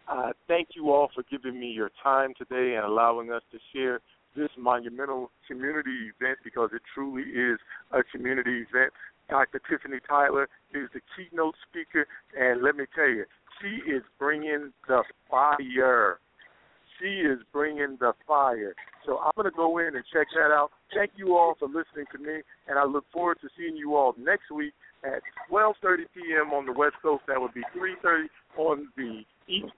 Uh, 0.09 0.33
thank 0.49 0.69
you 0.75 0.91
all 0.91 1.11
for 1.15 1.25
giving 1.31 1.59
me 1.59 1.69
your 1.69 1.91
time 2.03 2.33
today 2.37 2.77
and 2.77 2.85
allowing 2.85 3.31
us 3.31 3.43
to 3.53 3.59
share 3.73 4.01
this 4.37 4.49
monumental 4.59 5.31
community 5.47 6.11
event 6.17 6.39
because 6.43 6.71
it 6.73 6.83
truly 6.95 7.23
is 7.23 7.59
a 7.93 8.03
community 8.05 8.65
event. 8.69 8.93
Dr. 9.29 9.61
Tiffany 9.69 9.99
Tyler 10.09 10.49
is 10.75 10.89
the 10.93 11.01
keynote 11.15 11.55
speaker, 11.69 12.07
and 12.39 12.63
let 12.63 12.77
me 12.77 12.85
tell 12.95 13.09
you, 13.09 13.25
she 13.61 13.91
is 13.91 14.03
bringing 14.19 14.73
the 14.89 15.03
fire. 15.31 16.19
She 16.99 17.07
is 17.07 17.39
bringing 17.53 17.97
the 18.01 18.13
fire. 18.27 18.75
So 19.07 19.19
I'm 19.19 19.33
going 19.37 19.51
to 19.51 19.57
go 19.57 19.79
in 19.79 19.97
and 19.97 20.05
check 20.13 20.27
that 20.35 20.53
out. 20.53 20.71
Thank 20.95 21.13
you 21.17 21.37
all 21.37 21.55
for 21.59 21.67
listening 21.67 22.07
to 22.13 22.19
me, 22.19 22.43
and 22.69 22.79
I 22.79 22.85
look 22.85 23.05
forward 23.13 23.39
to 23.43 23.49
seeing 23.57 23.77
you 23.77 23.97
all 23.97 24.15
next 24.19 24.51
week 24.51 24.75
at 25.05 25.23
12:30 25.51 26.07
p.m. 26.15 26.53
on 26.53 26.67
the 26.67 26.73
West 26.73 26.97
Coast. 27.03 27.23
That 27.29 27.41
would 27.41 27.55
be 27.55 27.63
3:30 27.77 28.27
on 28.57 28.89
the 28.97 29.25
East. 29.49 29.73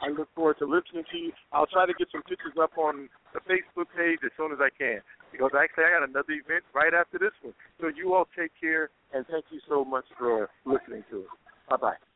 I 0.00 0.08
look 0.08 0.28
forward 0.34 0.58
to 0.58 0.66
listening 0.66 1.04
to 1.10 1.18
you. 1.18 1.32
I'll 1.52 1.66
try 1.66 1.86
to 1.86 1.94
get 1.94 2.08
some 2.12 2.22
pictures 2.22 2.54
up 2.60 2.78
on 2.78 3.08
the 3.34 3.40
Facebook 3.40 3.90
page 3.96 4.20
as 4.24 4.30
soon 4.36 4.52
as 4.52 4.58
I 4.60 4.70
can 4.70 5.00
because 5.32 5.50
actually 5.58 5.84
I 5.84 5.98
got 5.98 6.08
another 6.08 6.32
event 6.32 6.64
right 6.74 6.94
after 6.94 7.18
this 7.18 7.34
one. 7.42 7.54
So 7.80 7.88
you 7.88 8.14
all 8.14 8.28
take 8.38 8.52
care 8.60 8.90
and 9.12 9.26
thank 9.26 9.46
you 9.50 9.60
so 9.68 9.84
much 9.84 10.04
for 10.16 10.48
listening 10.64 11.04
to 11.10 11.20
us. 11.22 11.26
Bye 11.68 11.76
bye. 11.76 12.07